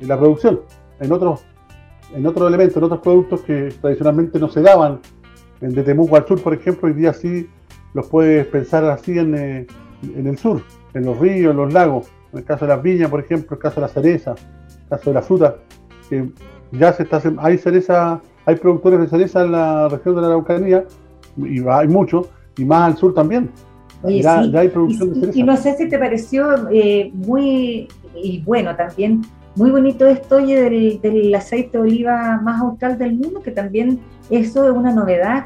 la 0.01 0.17
producción 0.17 0.61
en 0.99 1.11
otros 1.11 1.45
en 2.13 2.25
elementos, 2.25 2.77
en 2.77 2.83
otros 2.83 3.01
productos 3.01 3.41
que 3.41 3.73
tradicionalmente 3.81 4.39
no 4.39 4.47
se 4.47 4.61
daban. 4.61 4.99
En 5.59 5.73
de 5.73 5.83
Temuco 5.83 6.15
al 6.15 6.25
sur, 6.25 6.41
por 6.41 6.53
ejemplo, 6.53 6.87
hoy 6.87 6.93
día 6.93 7.11
sí 7.11 7.49
los 7.93 8.07
puedes 8.07 8.45
pensar 8.47 8.85
así 8.85 9.17
en, 9.17 9.35
eh, 9.35 9.67
en 10.15 10.27
el 10.27 10.37
sur, 10.37 10.61
en 10.93 11.05
los 11.05 11.17
ríos, 11.19 11.51
en 11.51 11.57
los 11.57 11.73
lagos. 11.73 12.07
En 12.31 12.39
el 12.39 12.45
caso 12.45 12.65
de 12.65 12.73
las 12.73 12.81
viñas, 12.81 13.09
por 13.09 13.19
ejemplo, 13.19 13.47
en 13.49 13.57
el 13.57 13.59
caso 13.59 13.75
de 13.75 13.81
la 13.81 13.87
cereza, 13.87 14.31
en 14.31 14.83
el 14.83 14.89
caso 14.89 15.09
de 15.09 15.13
la 15.13 15.21
fruta 15.21 15.57
que 16.09 16.29
ya 16.71 16.93
se 16.93 17.03
está 17.03 17.21
hay 17.37 17.57
cereza, 17.57 18.21
hay 18.45 18.55
productores 18.55 18.99
de 18.99 19.07
cereza 19.07 19.43
en 19.43 19.51
la 19.51 19.87
región 19.89 20.15
de 20.15 20.21
la 20.21 20.27
Araucanía, 20.27 20.85
y 21.37 21.65
hay 21.67 21.87
muchos, 21.87 22.27
y 22.57 22.65
más 22.65 22.91
al 22.91 22.97
sur 22.97 23.13
también. 23.13 23.49
ya, 24.03 24.39
hay 24.39 24.69
producción 24.69 25.09
y, 25.09 25.11
de 25.11 25.19
cereza. 25.19 25.39
Y 25.39 25.43
no 25.43 25.57
sé 25.57 25.75
si 25.75 25.89
te 25.89 25.97
pareció 25.97 26.69
eh, 26.71 27.11
muy, 27.13 27.87
y 28.15 28.41
bueno, 28.43 28.75
también 28.75 29.21
muy 29.55 29.71
bonito 29.71 30.05
esto 30.05 30.37
del, 30.37 31.33
aceite 31.33 31.77
de 31.77 31.83
oliva 31.83 32.39
más 32.41 32.61
austral 32.61 32.97
del 32.97 33.13
mundo, 33.13 33.41
que 33.41 33.51
también 33.51 34.01
eso 34.29 34.65
es 34.69 34.75
una 34.75 34.91
novedad 34.91 35.45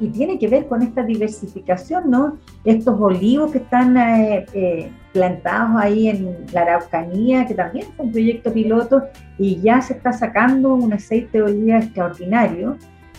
y 0.00 0.08
tiene 0.08 0.38
que 0.38 0.48
ver 0.48 0.66
con 0.66 0.82
esta 0.82 1.04
diversificación, 1.04 2.10
¿no? 2.10 2.38
Estos 2.64 3.00
olivos 3.00 3.52
que 3.52 3.58
están 3.58 3.96
eh, 3.96 4.46
eh, 4.52 4.90
plantados 5.12 5.76
ahí 5.80 6.08
en 6.08 6.46
la 6.52 6.62
Araucanía, 6.62 7.46
que 7.46 7.54
también 7.54 7.86
es 7.86 7.98
un 7.98 8.10
proyecto 8.10 8.52
piloto, 8.52 9.02
y 9.38 9.60
ya 9.60 9.80
se 9.80 9.92
está 9.92 10.12
sacando 10.12 10.74
un 10.74 10.92
aceite 10.92 11.38
de 11.38 11.44
oliva 11.44 11.78
extraordinario, 11.78 12.76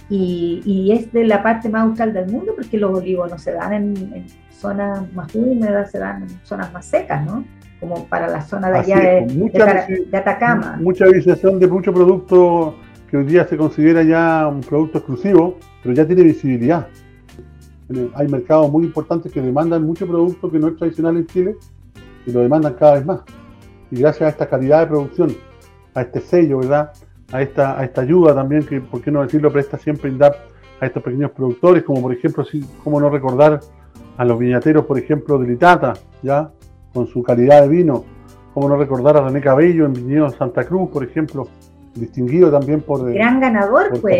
y, 0.09 0.91
es 0.91 1.11
de 1.11 1.25
la 1.25 1.43
parte 1.43 1.69
más 1.69 1.83
austral 1.83 2.13
del 2.13 2.31
mundo, 2.31 2.53
porque 2.55 2.77
los 2.77 2.97
olivos 2.97 3.29
no 3.29 3.37
se 3.37 3.51
dan 3.51 3.73
en, 3.73 4.25
zonas 4.51 5.11
más 5.13 5.33
húmedas, 5.35 5.91
se 5.91 5.99
dan 5.99 6.23
en 6.23 6.29
zonas 6.43 6.73
más 6.73 6.85
secas, 6.85 7.23
¿no? 7.25 7.45
Como 7.79 8.05
para 8.07 8.27
la 8.27 8.41
zona 8.41 8.71
de 8.71 8.79
allá 8.79 8.99
de, 8.99 10.17
Atacama. 10.17 10.77
Mucha 10.81 11.05
visibilización 11.05 11.59
de 11.59 11.67
mucho 11.67 11.93
producto 11.93 12.75
que 13.09 13.17
hoy 13.17 13.25
día 13.25 13.45
se 13.45 13.55
considera 13.55 14.03
ya 14.03 14.47
un 14.47 14.61
producto 14.61 14.97
exclusivo, 14.97 15.57
pero 15.83 15.93
ya 15.93 16.05
tiene 16.05 16.23
visibilidad. 16.23 16.87
Hay 18.15 18.27
mercados 18.27 18.69
muy 18.71 18.83
importantes 18.83 19.31
que 19.31 19.41
demandan 19.41 19.85
mucho 19.85 20.07
producto 20.07 20.51
que 20.51 20.59
no 20.59 20.67
es 20.67 20.75
tradicional 20.75 21.17
en 21.17 21.27
Chile 21.27 21.55
y 22.25 22.31
lo 22.31 22.41
demandan 22.41 22.73
cada 22.73 22.95
vez 22.95 23.05
más. 23.05 23.21
Y 23.91 24.01
gracias 24.01 24.27
a 24.27 24.29
esta 24.29 24.49
calidad 24.49 24.81
de 24.81 24.87
producción, 24.87 25.35
a 25.93 26.01
este 26.01 26.19
sello, 26.19 26.57
¿verdad? 26.59 26.91
A 27.31 27.41
esta, 27.41 27.79
a 27.79 27.83
esta 27.85 28.01
ayuda 28.01 28.35
también, 28.35 28.63
que 28.65 28.81
por 28.81 29.01
qué 29.01 29.11
no 29.11 29.21
decirlo, 29.21 29.51
presta 29.51 29.77
siempre 29.77 30.09
INDAP 30.09 30.35
a 30.79 30.85
estos 30.85 31.01
pequeños 31.01 31.31
productores, 31.31 31.83
como 31.83 32.01
por 32.01 32.13
ejemplo, 32.13 32.43
si, 32.43 32.61
cómo 32.83 32.99
no 32.99 33.09
recordar 33.09 33.59
a 34.17 34.25
los 34.25 34.37
viñateros, 34.37 34.85
por 34.85 34.97
ejemplo, 34.97 35.37
de 35.37 35.47
Litata, 35.47 35.93
¿ya? 36.21 36.51
Con 36.93 37.07
su 37.07 37.21
calidad 37.23 37.61
de 37.61 37.67
vino, 37.67 38.05
cómo 38.53 38.69
no 38.69 38.77
recordar 38.77 39.17
a 39.17 39.21
René 39.21 39.41
Cabello 39.41 39.85
en 39.85 39.93
Viñedo 39.93 40.29
Santa 40.29 40.63
Cruz, 40.63 40.89
por 40.89 41.03
ejemplo, 41.03 41.47
distinguido 41.93 42.51
también 42.51 42.81
por... 42.81 43.11
Gran 43.13 43.39
ganador, 43.39 43.99
pues. 44.01 44.17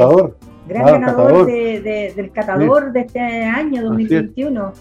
Gran 0.67 1.01
ganador 1.01 1.45
del 1.45 2.31
catador 2.31 2.91
de 2.91 3.01
este 3.01 3.19
año 3.19 3.83
2021. 3.83 4.73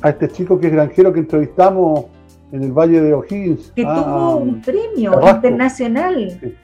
A 0.00 0.10
este 0.10 0.28
chico 0.28 0.58
que 0.58 0.68
es 0.68 0.72
granjero 0.72 1.12
que 1.12 1.20
entrevistamos 1.20 2.06
en 2.52 2.62
el 2.62 2.72
Valle 2.72 3.00
de 3.02 3.12
O'Higgins. 3.12 3.72
Que 3.72 3.84
ah, 3.86 4.02
tuvo 4.04 4.36
un 4.36 4.62
premio 4.62 5.20
internacional. 5.28 6.56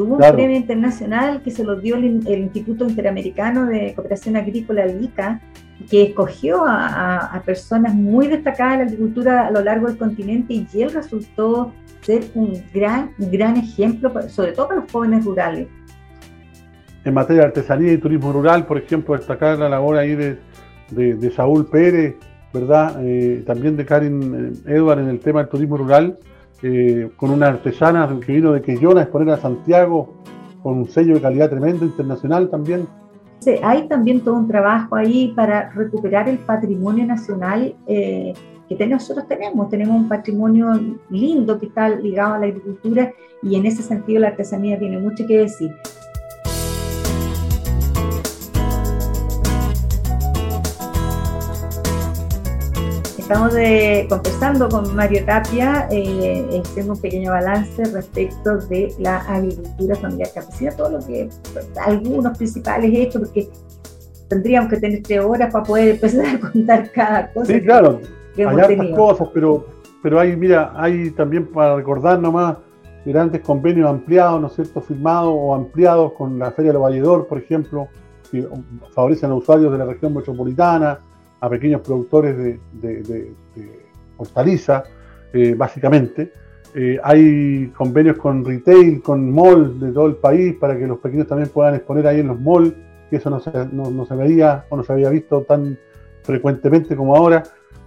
Tuvo 0.00 0.14
un 0.14 0.34
premio 0.34 0.56
internacional 0.56 1.42
que 1.42 1.50
se 1.50 1.62
lo 1.62 1.78
dio 1.78 1.96
el, 1.96 2.24
Instituto 2.26 2.86
Interamericano 2.86 3.66
de 3.66 3.92
Cooperación 3.94 4.34
Agrícola, 4.34 4.84
el 4.84 5.04
ICA, 5.04 5.42
que 5.90 6.04
escogió 6.04 6.64
a, 6.66 7.42
personas 7.44 7.94
muy 7.94 8.26
destacadas 8.26 8.72
en 8.72 8.78
la 8.78 8.84
agricultura 8.86 9.46
a 9.48 9.50
lo 9.50 9.60
largo 9.60 9.88
del 9.88 9.98
continente 9.98 10.54
y 10.54 10.66
él 10.80 10.90
resultó 10.94 11.74
ser 12.00 12.22
un 12.34 12.62
gran, 12.72 13.10
gran 13.18 13.58
ejemplo, 13.58 14.10
sobre 14.30 14.52
todo 14.52 14.68
para 14.68 14.80
los 14.80 14.90
jóvenes 14.90 15.22
rurales. 15.22 15.68
En 17.04 17.12
materia 17.12 17.42
de 17.42 17.48
artesanía 17.48 17.92
y 17.92 17.98
turismo 17.98 18.32
rural, 18.32 18.64
por 18.64 18.78
ejemplo, 18.78 19.14
destacar 19.14 19.58
la 19.58 19.68
labor 19.68 19.98
ahí 19.98 20.14
de, 20.14 20.38
de, 20.92 21.30
Saúl 21.30 21.66
Pérez, 21.66 22.14
¿verdad? 22.54 22.96
Eh, 23.04 23.42
también 23.46 23.76
de 23.76 23.84
Karin 23.84 24.54
eh, 24.66 24.76
Edward 24.76 25.00
en 25.00 25.08
el 25.08 25.20
tema 25.20 25.40
del 25.40 25.50
turismo 25.50 25.76
rural, 25.76 26.16
eh, 26.62 27.10
con 27.16 27.30
una 27.30 27.48
artesana 27.48 28.08
que 28.24 28.32
vino 28.32 28.52
de 28.52 28.62
Quillona 28.62 29.00
a 29.00 29.02
exponer 29.04 29.34
a 29.34 29.38
Santiago, 29.38 30.14
con 30.62 30.78
un 30.78 30.88
sello 30.88 31.14
de 31.14 31.20
calidad 31.20 31.50
tremendo, 31.50 31.84
internacional 31.84 32.50
también. 32.50 32.86
Sí, 33.38 33.54
hay 33.62 33.88
también 33.88 34.20
todo 34.20 34.34
un 34.34 34.48
trabajo 34.48 34.96
ahí 34.96 35.32
para 35.34 35.70
recuperar 35.70 36.28
el 36.28 36.38
patrimonio 36.38 37.06
nacional 37.06 37.74
que 37.86 38.86
nosotros 38.86 39.26
tenemos. 39.26 39.68
Tenemos 39.68 39.96
un 39.96 40.08
patrimonio 40.08 40.72
lindo 41.08 41.58
que 41.58 41.66
está 41.66 41.88
ligado 41.88 42.34
a 42.34 42.38
la 42.38 42.46
agricultura 42.46 43.12
y 43.42 43.56
en 43.56 43.66
ese 43.66 43.82
sentido 43.82 44.20
la 44.20 44.28
artesanía 44.28 44.78
tiene 44.78 44.98
mucho 44.98 45.26
que 45.26 45.38
decir. 45.38 45.74
Estamos 53.30 53.54
de, 53.54 54.06
conversando 54.08 54.68
con 54.68 54.96
Mario 54.96 55.24
Tapia, 55.24 55.86
eh, 55.92 56.60
haciendo 56.64 56.94
un 56.94 57.00
pequeño 57.00 57.30
balance 57.30 57.84
respecto 57.84 58.58
de 58.66 58.92
la 58.98 59.18
agricultura 59.18 59.94
familiar 59.94 60.30
campesina, 60.34 60.72
todo 60.72 60.98
lo 60.98 61.06
que, 61.06 61.28
algunos 61.80 62.36
principales 62.36 62.90
hechos, 62.92 63.22
porque 63.22 63.48
tendríamos 64.28 64.68
que 64.68 64.78
tener 64.78 65.02
tres 65.04 65.20
horas 65.24 65.52
para 65.52 65.64
poder 65.64 65.90
empezar 65.90 66.26
a 66.26 66.40
contar 66.40 66.90
cada 66.90 67.32
cosa. 67.32 67.52
Sí, 67.52 67.60
claro, 67.60 68.00
hay 68.36 68.44
hartas 68.44 68.96
cosas, 68.96 69.28
pero, 69.32 69.64
pero 70.02 70.18
hay, 70.18 70.34
mira, 70.34 70.72
hay 70.74 71.12
también 71.12 71.46
para 71.46 71.76
recordar 71.76 72.18
nomás 72.18 72.56
grandes 73.04 73.42
convenios 73.42 73.88
ampliados, 73.88 74.40
¿no 74.40 74.48
es 74.48 74.54
cierto?, 74.54 74.80
firmados 74.80 75.32
o 75.32 75.54
ampliados 75.54 76.14
con 76.14 76.36
la 76.36 76.50
Feria 76.50 76.72
del 76.72 76.80
Valledor, 76.80 77.28
por 77.28 77.38
ejemplo, 77.38 77.86
que 78.32 78.44
favorecen 78.92 79.30
a 79.30 79.34
usuarios 79.36 79.70
de 79.70 79.78
la 79.78 79.84
región 79.84 80.14
metropolitana, 80.14 80.98
a 81.40 81.48
pequeños 81.48 81.80
productores 81.80 82.36
de, 82.36 82.60
de, 82.72 83.32
hortaliza, 84.16 84.84
eh, 85.32 85.54
básicamente. 85.56 86.32
Eh, 86.74 86.98
hay 87.02 87.72
convenios 87.76 88.16
con 88.18 88.44
retail, 88.44 89.02
con 89.02 89.32
mall 89.32 89.80
de 89.80 89.90
todo 89.90 90.06
el 90.06 90.16
país 90.16 90.54
para 90.54 90.78
que 90.78 90.86
los 90.86 90.98
pequeños 90.98 91.26
también 91.26 91.48
puedan 91.48 91.74
exponer 91.74 92.06
ahí 92.06 92.20
en 92.20 92.28
los 92.28 92.40
malls, 92.40 92.74
que 93.08 93.16
eso 93.16 93.30
no 93.30 93.40
se, 93.40 93.50
no, 93.72 94.06
se 94.06 94.14
veía 94.14 94.66
o 94.68 94.76
no 94.76 94.84
se 94.84 94.92
había 94.92 95.10
visto 95.10 95.42
tan 95.42 95.78
frecuentemente 96.22 96.94
como 96.94 97.16
ahora. 97.16 97.42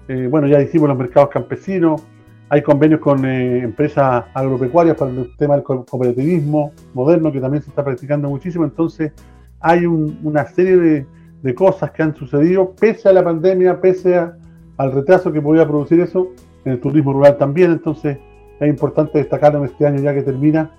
Eh, 0.08 0.28
bueno, 0.30 0.48
ya 0.48 0.58
dijimos 0.60 0.90
los 0.90 0.98
mercados 0.98 1.30
campesinos, 1.30 2.04
hay 2.50 2.62
convenios 2.62 3.00
con 3.00 3.24
empresas 3.26 4.26
agropecuarias 4.34 4.98
para 4.98 5.12
el 5.12 5.36
tema 5.38 5.56
del 5.56 5.64
cooperativismo 5.64 6.74
moderno 6.94 7.32
que 7.32 7.40
también 7.40 7.64
se 7.64 7.70
está 7.70 7.84
practicando 7.86 8.30
muchísimo, 8.30 8.66
entonces 8.66 9.14
hay 9.62 9.86
una 9.86 10.46
serie 10.46 10.76
de, 10.76 11.06
de 11.44 11.54
cosas 11.54 11.92
que 11.92 12.02
han 12.02 12.16
sucedido 12.16 12.72
pese 12.72 13.10
a 13.10 13.14
la 13.14 13.24
pandemia, 13.24 13.80
pese 13.80 14.18
al 14.78 14.92
retraso 14.92 15.32
que 15.32 15.42
podía 15.42 15.68
producir 15.68 16.00
eso 16.00 16.30
en 16.66 16.72
el 16.72 16.80
turismo 16.80 17.14
rural 17.14 17.38
también. 17.38 17.72
Entonces 17.72 18.18
es 18.60 18.70
importante 18.70 19.18
destacarlo 19.20 19.60
en 19.60 19.66
este 19.66 19.86
año 19.86 20.02
ya 20.02 20.14
que 20.14 20.24
termina 20.24 20.72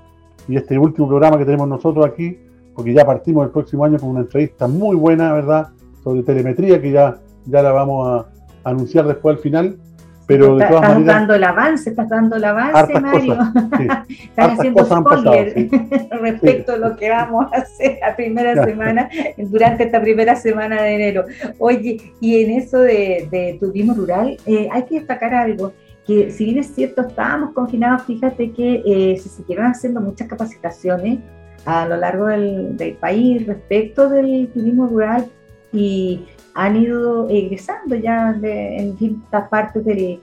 y 0.49 0.57
este 0.57 0.79
último 0.79 1.07
programa 1.07 1.39
que 1.39 1.45
tenemos 1.45 1.69
nosotros 1.69 2.05
aquí, 2.07 2.39
porque 2.75 2.93
ya 2.93 3.05
partimos 3.05 3.45
el 3.47 3.53
próximo 3.53 3.85
año 3.85 3.99
con 3.99 4.09
una 4.11 4.21
entrevista 4.21 4.67
muy 4.67 4.97
buena, 4.97 5.33
¿verdad? 5.33 5.69
Sobre 6.03 6.23
telemetría 6.23 6.81
que 6.81 6.91
ya, 6.91 7.19
ya 7.47 7.63
la 7.63 7.73
vamos 7.73 8.09
a 8.09 8.27
anunciar 8.69 9.07
después 9.07 9.37
al 9.37 9.43
final. 9.43 9.77
Pero 10.27 10.57
de 10.57 10.67
todas 10.67 10.83
estás 10.83 11.05
dando 11.05 11.35
el 11.35 11.45
avance, 11.45 11.91
estás 11.91 12.09
dando 12.09 12.37
el 12.37 12.45
avance, 12.45 13.01
Mario. 13.01 13.39
estás 14.09 14.59
haciendo 14.59 14.85
spoiler 14.85 15.69
respecto 16.21 16.73
a 16.73 16.77
lo 16.77 16.97
que 16.97 17.11
vamos 17.11 17.53
a 17.53 17.59
hacer 17.59 17.99
la 18.01 18.17
primera 18.17 18.65
semana, 18.65 19.09
durante 19.37 19.85
esta 19.85 20.01
primera 20.01 20.35
semana 20.35 20.83
de 20.83 20.95
enero. 20.95 21.25
Oye, 21.59 22.13
y 22.21 22.43
en 22.43 22.53
eso 22.53 22.79
de, 22.79 23.59
turismo 23.61 23.95
rural, 23.95 24.39
eh, 24.47 24.69
hay 24.73 24.85
que 24.85 24.97
destacar 24.97 25.35
algo 25.35 25.73
que 26.07 26.31
si 26.31 26.45
bien 26.45 26.59
es 26.59 26.75
cierto, 26.75 27.03
estábamos 27.03 27.53
confinados, 27.53 28.03
fíjate 28.03 28.53
que 28.53 28.83
eh, 28.85 29.17
se 29.19 29.29
siguieron 29.29 29.67
haciendo 29.67 30.01
muchas 30.01 30.29
capacitaciones 30.29 31.21
a 31.65 31.87
lo 31.87 31.97
largo 31.97 32.27
del, 32.27 32.77
del, 32.77 32.93
país 32.95 33.47
respecto 33.47 34.11
del 34.11 34.49
turismo 34.49 34.87
rural 34.87 35.27
y 35.73 36.27
han 36.55 36.77
ido 36.77 37.29
egresando 37.29 37.97
ya 37.97 38.31
en 38.43 38.91
distintas 38.93 39.49
partes 39.49 39.85
de, 39.85 40.21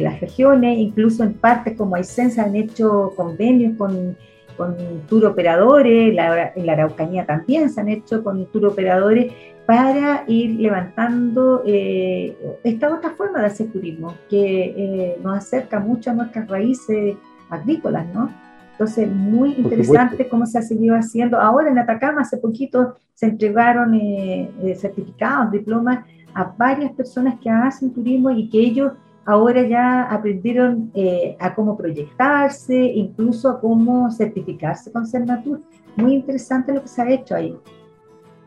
las 0.00 0.20
regiones, 0.20 0.78
incluso 0.78 1.24
en 1.24 1.34
partes 1.34 1.76
como 1.76 2.00
se 2.02 2.40
han 2.40 2.54
hecho 2.54 3.12
convenios 3.16 3.76
con, 3.76 4.16
con 4.56 4.76
tour 5.08 5.26
operadores, 5.26 6.14
la, 6.14 6.52
en 6.54 6.66
la 6.66 6.74
Araucanía 6.74 7.26
también 7.26 7.70
se 7.70 7.80
han 7.80 7.88
hecho 7.88 8.22
con 8.22 8.46
tour 8.46 8.66
operadores 8.66 9.32
para 9.66 10.24
ir 10.28 10.60
levantando 10.60 11.62
eh, 11.66 12.36
esta 12.62 12.94
otra 12.94 13.10
forma 13.10 13.40
de 13.40 13.46
hacer 13.46 13.72
turismo 13.72 14.14
que 14.28 14.74
eh, 14.76 15.18
nos 15.22 15.38
acerca 15.38 15.80
mucho 15.80 16.10
a 16.10 16.14
nuestras 16.14 16.46
raíces 16.48 17.16
agrícolas, 17.48 18.06
¿no? 18.14 18.30
Entonces, 18.74 19.08
muy 19.08 19.52
interesante 19.52 20.28
cómo 20.28 20.46
se 20.46 20.58
ha 20.58 20.62
seguido 20.62 20.96
haciendo. 20.96 21.38
Ahora 21.38 21.70
en 21.70 21.78
Atacama, 21.78 22.22
hace 22.22 22.38
poquito, 22.38 22.96
se 23.14 23.26
entregaron 23.26 23.94
eh, 23.94 24.50
eh, 24.62 24.74
certificados, 24.74 25.52
diplomas 25.52 26.04
a 26.34 26.52
varias 26.58 26.90
personas 26.92 27.38
que 27.40 27.48
hacen 27.48 27.94
turismo 27.94 28.32
y 28.32 28.48
que 28.50 28.58
ellos 28.58 28.92
ahora 29.26 29.62
ya 29.62 30.02
aprendieron 30.02 30.90
eh, 30.92 31.36
a 31.38 31.54
cómo 31.54 31.76
proyectarse, 31.76 32.74
incluso 32.74 33.48
a 33.48 33.60
cómo 33.60 34.10
certificarse 34.10 34.90
con 34.90 35.06
Cernatur. 35.06 35.60
Muy 35.94 36.14
interesante 36.14 36.74
lo 36.74 36.82
que 36.82 36.88
se 36.88 37.00
ha 37.00 37.08
hecho 37.08 37.36
ahí. 37.36 37.56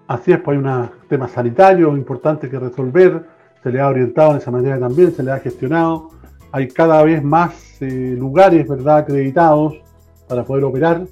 Así 0.07 0.33
es, 0.33 0.41
pues 0.41 0.57
hay 0.57 0.63
un 0.63 0.89
tema 1.07 1.29
sanitario 1.29 1.95
importante 1.95 2.49
que 2.49 2.59
resolver, 2.59 3.25
se 3.63 3.71
le 3.71 3.79
ha 3.79 3.87
orientado 3.87 4.31
en 4.31 4.37
esa 4.37 4.51
manera 4.51 4.77
también, 4.77 5.13
se 5.13 5.23
le 5.23 5.31
ha 5.31 5.39
gestionado. 5.39 6.09
Hay 6.51 6.67
cada 6.67 7.01
vez 7.03 7.23
más 7.23 7.77
lugares, 7.79 8.67
¿verdad?, 8.67 8.97
acreditados 8.97 9.86
para 10.27 10.43
poder 10.43 10.63
operar 10.63 11.07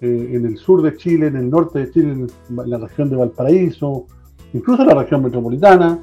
eh, 0.00 0.30
en 0.34 0.44
el 0.44 0.58
sur 0.58 0.82
de 0.82 0.94
Chile, 0.96 1.28
en 1.28 1.36
el 1.36 1.48
norte 1.48 1.78
de 1.78 1.90
Chile, 1.90 2.12
en 2.12 2.26
la 2.70 2.78
región 2.78 3.08
de 3.08 3.16
Valparaíso, 3.16 4.06
incluso 4.52 4.82
en 4.82 4.88
la 4.88 4.94
región 4.94 5.22
metropolitana, 5.22 5.98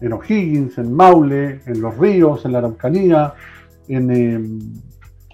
en 0.00 0.12
O'Higgins, 0.12 0.78
en 0.78 0.92
Maule, 0.92 1.60
en 1.66 1.80
Los 1.80 1.96
Ríos, 1.96 2.44
en 2.44 2.52
la 2.52 2.58
Araucanía, 2.58 3.34
en, 3.88 4.10
eh, 4.10 4.34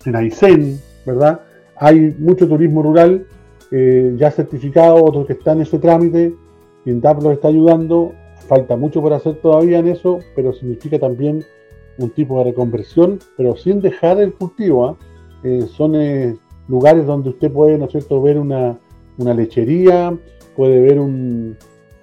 en 0.07 0.17
Aysén, 0.17 0.79
¿verdad? 1.05 1.41
Hay 1.77 2.14
mucho 2.19 2.49
turismo 2.49 2.83
rural 2.83 3.27
eh, 3.71 4.14
ya 4.17 4.31
certificado, 4.31 5.05
otros 5.05 5.27
que 5.27 5.35
están 5.35 5.59
en 5.59 5.62
ese 5.64 5.79
trámite, 5.79 6.35
y 6.85 6.91
en 6.91 7.01
los 7.03 7.33
está 7.33 7.49
ayudando. 7.49 8.12
Falta 8.47 8.77
mucho 8.77 9.03
por 9.03 9.12
hacer 9.12 9.35
todavía 9.43 9.81
en 9.81 9.88
eso, 9.88 10.21
pero 10.35 10.55
significa 10.55 10.99
también 10.99 11.45
un 11.99 12.09
tipo 12.11 12.38
de 12.38 12.45
reconversión, 12.45 13.19
pero 13.37 13.55
sin 13.57 13.83
dejar 13.83 14.19
el 14.21 14.33
cultivo. 14.33 14.87
¿ah? 14.87 14.97
son 15.77 15.95
lugares 16.69 17.07
donde 17.07 17.31
usted 17.31 17.51
puede, 17.51 17.79
¿no 17.79 17.87
es 17.87 17.91
cierto?, 17.91 18.23
ver 18.23 18.39
una, 18.39 18.79
lechería, 19.19 20.17
puede 20.55 20.81
ver 20.81 21.01
un, 21.01 21.57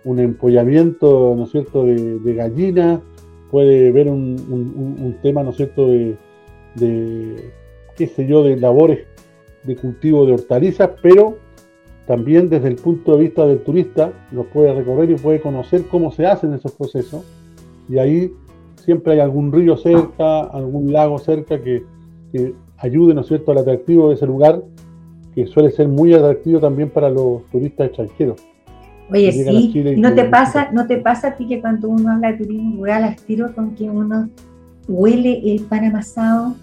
un, 0.04 0.19
empollamiento, 0.19 1.36
¿no 1.38 1.43
es 1.43 1.51
cierto?, 1.51 1.84
de, 1.86 2.34
gallina, 2.34 3.01
puede 3.51 3.91
ver 3.91 4.10
un, 4.10 5.17
tema, 5.21 5.43
¿no 5.43 5.51
es 5.51 5.58
cierto?, 5.58 5.88
de, 5.88 6.17
qué 7.95 8.08
sé 8.08 8.28
yo, 8.28 8.43
de 8.43 8.58
labores 8.58 9.06
de 9.63 9.75
cultivo 9.75 10.25
de 10.25 10.34
hortalizas, 10.34 10.89
pero 11.01 11.38
también 12.06 12.49
desde 12.49 12.67
el 12.67 12.75
punto 12.75 13.13
de 13.15 13.23
vista 13.23 13.47
del 13.47 13.63
turista 13.63 14.12
los 14.32 14.45
puede 14.47 14.73
recorrer 14.73 15.10
y 15.10 15.15
puede 15.15 15.41
conocer 15.41 15.88
cómo 15.88 16.12
se 16.12 16.28
hacen 16.28 16.54
esos 16.54 16.73
procesos. 16.73 17.23
Y 17.89 17.97
ahí 17.97 18.32
siempre 18.75 19.13
hay 19.13 19.19
algún 19.21 19.51
río 19.51 19.75
cerca, 19.75 20.41
algún 20.41 20.93
lago 20.93 21.17
cerca 21.17 21.60
que 21.60 21.84
ayude, 22.77 23.13
¿no 23.13 23.21
es 23.21 23.27
cierto?, 23.27 23.51
al 23.51 23.59
atractivo 23.59 24.09
de 24.09 24.15
ese 24.15 24.25
lugar, 24.25 24.61
que 25.33 25.45
suele 25.47 25.71
ser 25.71 25.88
muy 25.88 26.13
atractivo 26.13 26.59
también 26.59 26.89
para 26.89 27.09
los 27.09 27.43
turistas 27.51 27.88
extranjeros. 27.88 28.41
Oye, 29.11 29.31
sí, 29.31 29.83
¿no 29.97 30.15
te, 30.15 30.23
pasa, 30.25 30.69
¿no 30.71 30.88
te 30.88 30.97
pasa 30.97 31.27
a 31.29 31.35
ti 31.35 31.47
que 31.47 31.61
cuando 31.61 31.89
uno 31.89 32.11
habla 32.11 32.31
de 32.31 32.38
turismo 32.39 32.77
rural, 32.77 33.03
al 33.03 33.15
tiro 33.15 33.53
con 33.53 33.75
que 33.75 33.83
uno 33.83 34.29
huele 34.88 35.41
el 35.53 35.61
pan 35.65 35.85
amasado? 35.85 36.55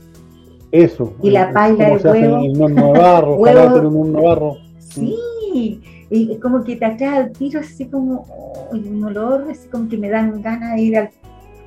Eso. 0.73 1.13
Y 1.23 1.31
la 1.31 1.53
paila 1.53 1.91
de 1.91 2.11
huevo. 2.11 2.39
El 2.39 2.75
navarro, 2.75 3.35
huevo. 3.37 4.05
navarro. 4.07 4.57
Sí, 4.79 5.81
y 6.11 6.37
como 6.37 6.65
que 6.65 6.77
te 6.77 6.85
atrae 6.85 7.17
al 7.17 7.33
tiro 7.33 7.61
así 7.61 7.87
como 7.87 8.27
un 8.73 9.05
olor, 9.05 9.47
así 9.51 9.69
como 9.69 9.89
que 9.89 9.97
me 9.97 10.11
dan 10.11 10.43
ganas 10.43 10.75
de 10.75 10.83
ir 10.83 10.97
al... 10.99 11.11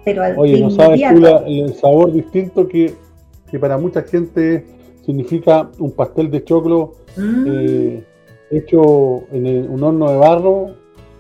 Pero 0.04 0.24
al 0.24 0.38
Oye, 0.38 0.60
no 0.60 0.70
sabes 0.70 1.02
tú 1.10 1.26
el 1.48 1.74
sabor 1.74 2.12
distinto 2.12 2.68
que 2.68 2.94
que 3.56 3.60
para 3.60 3.78
mucha 3.78 4.02
gente 4.02 4.66
significa 5.06 5.70
un 5.80 5.92
pastel 5.92 6.30
de 6.30 6.44
choclo 6.44 6.96
Mm. 7.16 7.46
eh, 7.48 8.04
hecho 8.52 9.24
en 9.32 9.46
el- 9.46 9.70
un 9.70 9.82
horno 9.82 10.12
de 10.12 10.18
barro 10.18 10.72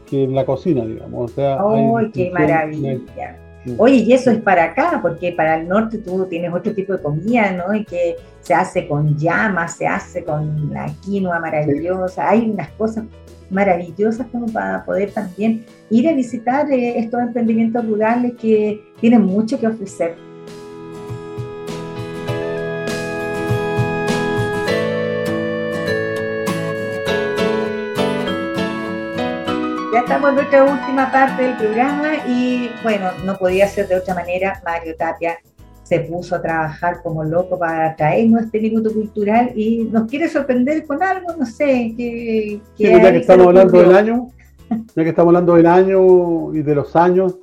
que 0.06 0.26
en 0.26 0.36
la 0.36 0.46
cocina, 0.46 0.86
digamos. 0.86 1.32
O 1.32 1.34
sea, 1.34 1.58
¡Ay, 1.62 2.12
qué 2.14 2.30
maravilla! 2.32 3.38
Oye, 3.78 3.96
y 3.96 4.12
eso 4.12 4.30
es 4.32 4.38
para 4.40 4.66
acá, 4.66 5.00
porque 5.02 5.32
para 5.32 5.56
el 5.62 5.68
norte 5.70 5.98
tú 6.00 6.26
tienes 6.30 6.54
otro 6.54 6.74
tipo 6.74 6.92
de 6.94 7.02
comida, 7.02 7.52
¿no? 7.54 7.74
Y 7.74 7.86
que 7.86 8.18
se 8.42 8.54
hace 8.54 8.86
con 8.86 9.16
llama, 9.18 9.68
se 9.70 9.88
hace 9.88 10.24
con 10.26 10.72
la 10.74 10.88
quinoa 11.04 11.40
maravillosa. 11.40 12.30
Hay 12.30 12.50
unas 12.50 12.70
cosas 12.72 13.06
maravillosas 13.50 14.28
como 14.32 14.48
para 14.48 14.84
poder 14.84 15.12
también 15.12 15.64
ir 15.90 16.08
a 16.10 16.14
visitar 16.14 16.70
eh, 16.70 17.00
estos 17.00 17.22
emprendimientos 17.22 17.84
rurales 17.88 18.34
que 18.40 18.82
tienen 19.00 19.24
mucho 19.24 19.58
que 19.60 19.68
ofrecer. 19.68 20.16
Estamos 30.16 30.30
en 30.30 30.36
nuestra 30.36 30.64
última 30.64 31.12
parte 31.12 31.44
del 31.44 31.58
programa 31.58 32.14
y 32.26 32.70
bueno, 32.84 33.10
no 33.26 33.36
podía 33.38 33.68
ser 33.68 33.90
de 33.90 33.98
otra 33.98 34.16
manera. 34.16 34.62
Mario 34.64 34.96
Tapia 34.96 35.38
se 35.84 36.00
puso 36.00 36.38
a 36.38 36.42
trabajar 36.42 37.04
como 37.04 37.26
loco 37.26 37.60
para 37.60 37.94
traernos 37.98 38.44
este 38.44 38.62
minuto 38.62 38.94
cultural 38.94 39.52
y 39.56 39.84
nos 39.92 40.10
quiere 40.10 40.30
sorprender 40.30 40.86
con 40.86 41.04
algo, 41.04 41.34
no 41.38 41.46
sé, 41.46 41.94
que, 41.98 42.62
que 42.78 42.92
ya 42.92 43.12
que 43.12 43.18
estamos 43.18 43.48
hablando 43.48 43.78
del 43.78 43.94
año, 43.94 44.28
ya 44.70 45.04
que 45.04 45.10
estamos 45.10 45.30
hablando 45.32 45.56
del 45.56 45.66
año 45.66 46.54
y 46.54 46.62
de 46.62 46.76
los 46.76 46.96
años, 46.96 47.36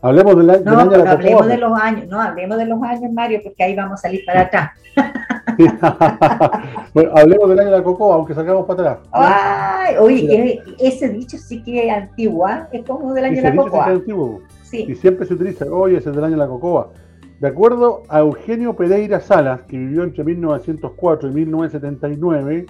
hablemos 0.00 0.36
del, 0.36 0.64
No, 0.64 0.78
año 0.78 0.90
de 0.90 0.98
la 0.98 1.10
hablemos 1.10 1.46
de 1.48 1.58
los 1.58 1.80
años, 1.80 2.06
no, 2.06 2.20
hablemos 2.22 2.56
de 2.56 2.66
los 2.66 2.82
años, 2.84 3.12
Mario, 3.12 3.40
porque 3.42 3.64
ahí 3.64 3.74
vamos 3.74 3.94
a 3.94 4.02
salir 4.02 4.22
para 4.24 4.42
atrás. 4.42 4.70
bueno, 6.94 7.10
hablemos 7.14 7.48
del 7.48 7.58
año 7.60 7.70
de 7.70 7.76
la 7.78 7.82
cocoa, 7.82 8.16
aunque 8.16 8.34
sacamos 8.34 8.66
para 8.66 8.92
atrás. 8.92 9.08
Ay, 9.12 9.96
oye, 9.98 10.22
Mira. 10.22 10.44
eh, 10.44 10.62
ese 10.78 11.08
dicho 11.10 11.36
sí 11.38 11.62
que 11.62 11.86
es 11.86 11.92
antiguo, 11.92 12.46
¿ah? 12.46 12.68
es 12.72 12.84
como 12.84 13.12
del 13.14 13.24
año 13.24 13.34
Ese 13.34 13.42
de 13.42 13.48
la 13.48 13.52
sí 13.52 13.58
es 13.58 13.64
cocoa. 13.64 13.86
y 14.72 14.94
siempre 14.94 15.26
se 15.26 15.34
utiliza, 15.34 15.66
oye, 15.66 15.98
ese 15.98 16.10
es 16.10 16.16
del 16.16 16.24
año 16.24 16.34
de 16.34 16.38
la 16.38 16.48
cocoa. 16.48 16.90
De 17.40 17.48
acuerdo 17.48 18.02
a 18.08 18.20
Eugenio 18.20 18.74
Pereira 18.76 19.20
Salas, 19.20 19.62
que 19.62 19.76
vivió 19.76 20.04
entre 20.04 20.22
1904 20.24 21.28
y 21.30 21.32
1979, 21.34 22.66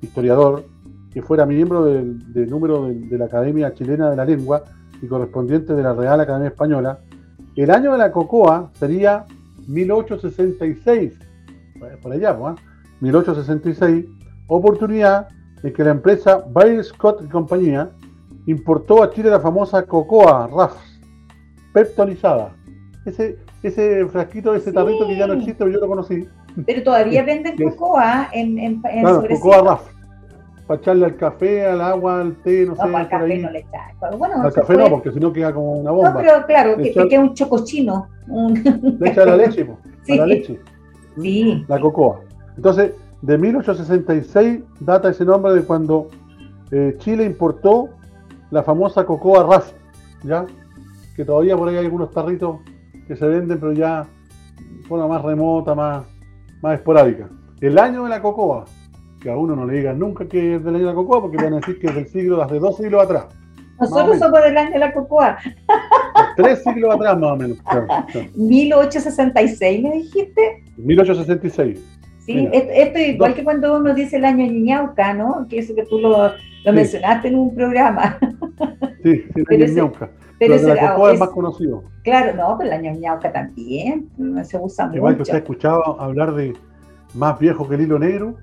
historiador, 0.00 0.64
que 1.12 1.22
fuera 1.22 1.44
miembro 1.44 1.84
del, 1.84 2.32
del 2.32 2.48
número 2.48 2.86
de, 2.86 2.94
de 2.94 3.18
la 3.18 3.24
Academia 3.26 3.74
Chilena 3.74 4.10
de 4.10 4.16
la 4.16 4.24
Lengua 4.24 4.62
y 5.02 5.06
correspondiente 5.08 5.74
de 5.74 5.82
la 5.82 5.92
Real 5.92 6.20
Academia 6.20 6.48
Española, 6.48 7.00
el 7.56 7.70
año 7.70 7.92
de 7.92 7.98
la 7.98 8.12
cocoa 8.12 8.70
sería 8.78 9.26
1866, 9.66 11.18
por- 11.82 11.98
por 12.00 12.12
allá, 12.12 12.36
¿ah? 12.44 12.54
1866, 13.00 14.06
oportunidad 14.46 15.28
en 15.62 15.72
que 15.72 15.84
la 15.84 15.90
empresa 15.90 16.44
Bayer 16.50 16.82
Scott 16.84 17.22
y 17.24 17.28
compañía 17.28 17.90
importó 18.46 19.02
a 19.02 19.10
Chile 19.10 19.30
la 19.30 19.40
famosa 19.40 19.84
cocoa 19.84 20.48
RAF, 20.52 20.74
peptonizada. 21.72 22.52
Ese, 23.04 23.36
ese 23.62 24.06
frasquito, 24.06 24.54
ese 24.54 24.70
Sí. 24.70 24.74
tarrito 24.74 25.06
que 25.06 25.16
ya 25.16 25.26
no 25.26 25.34
existe, 25.34 25.54
pero 25.58 25.70
yo 25.70 25.80
lo 25.80 25.88
conocí. 25.88 26.28
pero 26.66 26.82
todavía 26.82 27.22
venden 27.26 27.56
cocoa 27.56 28.28
en, 28.32 28.58
en, 28.58 28.80
en 28.84 29.02
Claro, 29.02 29.24
cocoa 29.28 29.62
RAF. 29.62 29.88
Para 30.66 30.80
echarle 30.80 31.04
al 31.06 31.16
café, 31.16 31.66
al 31.66 31.80
agua, 31.80 32.20
al 32.20 32.36
té, 32.36 32.64
no 32.64 32.76
sé, 32.76 32.82
No, 32.86 32.92
para 32.92 33.04
el 33.04 33.10
café 33.10 33.32
ahí. 33.32 33.42
no 33.42 33.50
le 33.50 33.58
echas. 33.58 34.16
Bueno, 34.18 34.42
al 34.42 34.52
café 34.52 34.74
puede- 34.74 34.78
no, 34.88 34.90
porque 34.94 35.10
si 35.12 35.18
no 35.18 35.32
queda 35.32 35.52
como 35.52 35.72
una 35.72 35.90
No, 35.90 35.96
bomba. 35.96 36.14
pero 36.16 36.46
claro, 36.46 36.76
que 36.76 36.94
Echar- 36.94 37.08
queda 37.08 37.20
un 37.20 37.34
chocochino. 37.34 38.06
Un... 38.28 38.96
Le 39.00 39.10
echa 39.10 39.24
la 39.24 39.36
leche, 39.36 39.64
po, 39.66 39.78
Sí. 40.04 40.12
a 40.12 40.16
la 40.18 40.26
leche. 40.26 40.60
Sí, 41.20 41.64
la 41.68 41.80
cocoa. 41.80 42.20
Entonces, 42.56 42.92
de 43.22 43.38
1866 43.38 44.60
data 44.80 45.08
ese 45.08 45.24
nombre 45.24 45.54
de 45.54 45.62
cuando 45.62 46.08
eh, 46.70 46.96
Chile 46.98 47.24
importó 47.24 47.88
la 48.50 48.62
famosa 48.62 49.04
cocoa 49.04 49.44
RAF, 49.44 49.72
¿ya? 50.24 50.44
Que 51.16 51.24
todavía 51.24 51.56
por 51.56 51.68
ahí 51.68 51.76
hay 51.76 51.84
algunos 51.84 52.10
tarritos 52.10 52.60
que 53.06 53.16
se 53.16 53.26
venden, 53.26 53.58
pero 53.60 53.72
ya 53.72 54.06
de 54.58 54.88
forma 54.88 55.06
más 55.06 55.22
remota, 55.22 55.74
más, 55.74 56.04
más 56.62 56.74
esporádica. 56.74 57.28
El 57.60 57.78
año 57.78 58.04
de 58.04 58.10
la 58.10 58.20
cocoa, 58.20 58.64
que 59.20 59.30
a 59.30 59.36
uno 59.36 59.54
no 59.54 59.66
le 59.66 59.74
digan 59.74 59.98
nunca 59.98 60.26
que 60.26 60.56
es 60.56 60.64
del 60.64 60.74
año 60.74 60.86
de 60.86 60.90
la 60.90 60.94
cocoa, 60.94 61.20
porque 61.20 61.36
van 61.36 61.54
a 61.54 61.56
decir 61.56 61.78
que 61.78 61.86
es 61.88 61.94
del 61.94 62.08
siglo, 62.08 62.42
desde 62.42 62.58
dos 62.58 62.76
siglos 62.76 63.04
atrás, 63.04 63.26
nosotros 63.82 64.18
somos 64.18 64.42
del 64.42 64.56
año 64.56 64.70
de 64.70 64.78
la 64.78 64.92
cocoa. 64.92 65.38
Tres 66.36 66.62
siglos 66.62 66.94
atrás 66.94 67.18
más 67.18 67.30
o 67.32 67.36
menos. 67.36 67.58
claro, 67.62 67.86
claro. 67.86 68.28
1866, 68.34 69.82
¿me 69.82 69.92
dijiste? 69.92 70.64
1866. 70.76 71.80
Sí, 72.24 72.34
Mira. 72.34 72.50
esto, 72.52 72.98
es 72.98 73.08
igual 73.14 73.30
Dos. 73.32 73.36
que 73.38 73.44
cuando 73.44 73.76
uno 73.78 73.94
dice 73.94 74.16
el 74.16 74.24
año 74.24 74.46
Ñauca, 74.46 75.12
¿no? 75.12 75.46
Que 75.48 75.58
eso 75.58 75.74
que 75.74 75.84
tú 75.84 75.98
lo, 75.98 76.28
lo 76.28 76.30
Sí. 76.64 76.70
mencionaste 76.72 77.28
en 77.28 77.36
un 77.38 77.54
programa. 77.54 78.16
Sí, 79.02 79.24
sí, 79.34 79.42
el 79.48 79.62
año 79.64 79.74
Ñauca. 79.74 80.10
Pero 80.38 80.54
Pero 80.56 80.74
la 80.74 80.90
cocoa 80.94 81.08
es- 81.10 81.14
es 81.14 81.20
más 81.20 81.28
conocido. 81.30 81.84
claro, 82.04 82.34
no, 82.36 82.56
pero 82.58 82.70
el 82.72 82.76
año 82.78 82.92
Ñauca 83.00 83.32
también 83.32 84.08
se 84.44 84.56
usa 84.58 84.90
Igual 84.94 85.14
que 85.14 85.18
mucho. 85.18 85.22
usted 85.22 85.34
ha 85.34 85.38
escuchado 85.38 86.00
hablar 86.00 86.34
de 86.34 86.52
más 87.14 87.38
viejo 87.38 87.68
que 87.68 87.74
el 87.74 87.80
hilo 87.82 87.98
negro, 87.98 88.36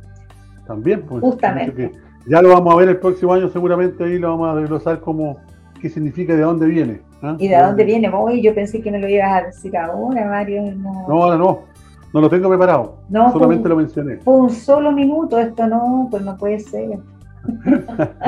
también, 0.67 1.01
pues. 1.03 1.21
Justamente. 1.21 1.91
ya 2.27 2.41
lo 2.41 2.49
vamos 2.49 2.73
a 2.73 2.77
ver 2.77 2.89
el 2.89 2.97
próximo 2.97 3.33
año, 3.33 3.49
seguramente 3.49 4.03
ahí 4.03 4.17
lo 4.19 4.29
vamos 4.29 4.49
a 4.55 4.59
desglosar 4.59 4.99
como 4.99 5.37
qué 5.79 5.89
significa 5.89 6.33
y 6.33 6.37
de 6.37 6.43
dónde 6.43 6.67
viene. 6.67 7.01
¿ah? 7.21 7.35
¿Y 7.39 7.47
de 7.47 7.57
dónde 7.57 7.83
viene? 7.83 8.09
Voy, 8.09 8.41
yo 8.41 8.53
pensé 8.53 8.81
que 8.81 8.91
me 8.91 8.99
lo 8.99 9.07
ibas 9.07 9.31
a 9.31 9.45
decir 9.47 9.75
ahora, 9.77 10.25
Mario. 10.27 10.63
No, 10.75 11.07
No, 11.07 11.23
ahora 11.23 11.37
no, 11.37 11.59
no 12.13 12.21
lo 12.21 12.29
tengo 12.29 12.49
preparado, 12.49 12.97
No, 13.09 13.31
solamente 13.31 13.63
fue, 13.63 13.69
lo 13.69 13.75
mencioné. 13.77 14.17
fue 14.17 14.37
un 14.37 14.49
solo 14.49 14.91
minuto, 14.91 15.39
esto 15.39 15.67
no, 15.67 16.07
pues 16.09 16.23
no 16.23 16.37
puede 16.37 16.59
ser. 16.59 16.99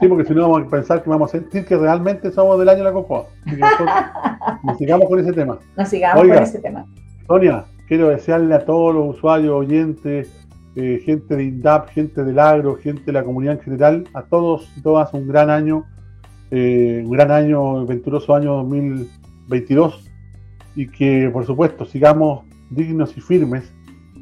Sí, 0.00 0.08
porque 0.08 0.24
si 0.24 0.34
no 0.34 0.42
vamos 0.50 0.66
a 0.66 0.70
pensar 0.70 1.02
que 1.02 1.08
vamos 1.08 1.30
a 1.30 1.38
sentir 1.38 1.64
que 1.64 1.76
realmente 1.76 2.32
somos 2.32 2.58
del 2.58 2.68
año 2.68 2.78
de 2.78 2.84
la 2.84 2.90
nosotros 2.90 3.88
nos 4.64 4.76
sigamos 4.76 5.08
con 5.08 5.20
ese 5.20 5.32
tema. 5.32 5.58
No 5.76 5.86
sigamos 5.86 6.22
Oiga. 6.22 6.34
con 6.34 6.42
ese 6.42 6.58
tema. 6.58 6.84
Sonia, 7.28 7.64
quiero 7.86 8.08
desearle 8.08 8.52
a 8.54 8.64
todos 8.64 8.94
los 8.94 9.16
usuarios, 9.16 9.54
oyentes, 9.54 10.28
eh, 10.74 11.00
gente 11.04 11.36
de 11.36 11.44
INDAP, 11.44 11.88
gente 11.90 12.24
del 12.24 12.38
agro, 12.38 12.76
gente 12.76 13.02
de 13.06 13.12
la 13.12 13.22
comunidad 13.22 13.54
en 13.54 13.60
general, 13.60 14.04
a 14.14 14.22
todos 14.22 14.72
y 14.76 14.80
todas 14.82 15.12
un 15.14 15.28
gran 15.28 15.50
año, 15.50 15.84
eh, 16.54 17.02
un 17.02 17.10
gran 17.10 17.30
año, 17.30 17.86
venturoso 17.86 18.34
año 18.34 18.56
2022 18.56 20.10
y 20.76 20.86
que 20.88 21.30
por 21.32 21.46
supuesto 21.46 21.86
sigamos 21.86 22.44
dignos 22.68 23.16
y 23.16 23.22
firmes, 23.22 23.72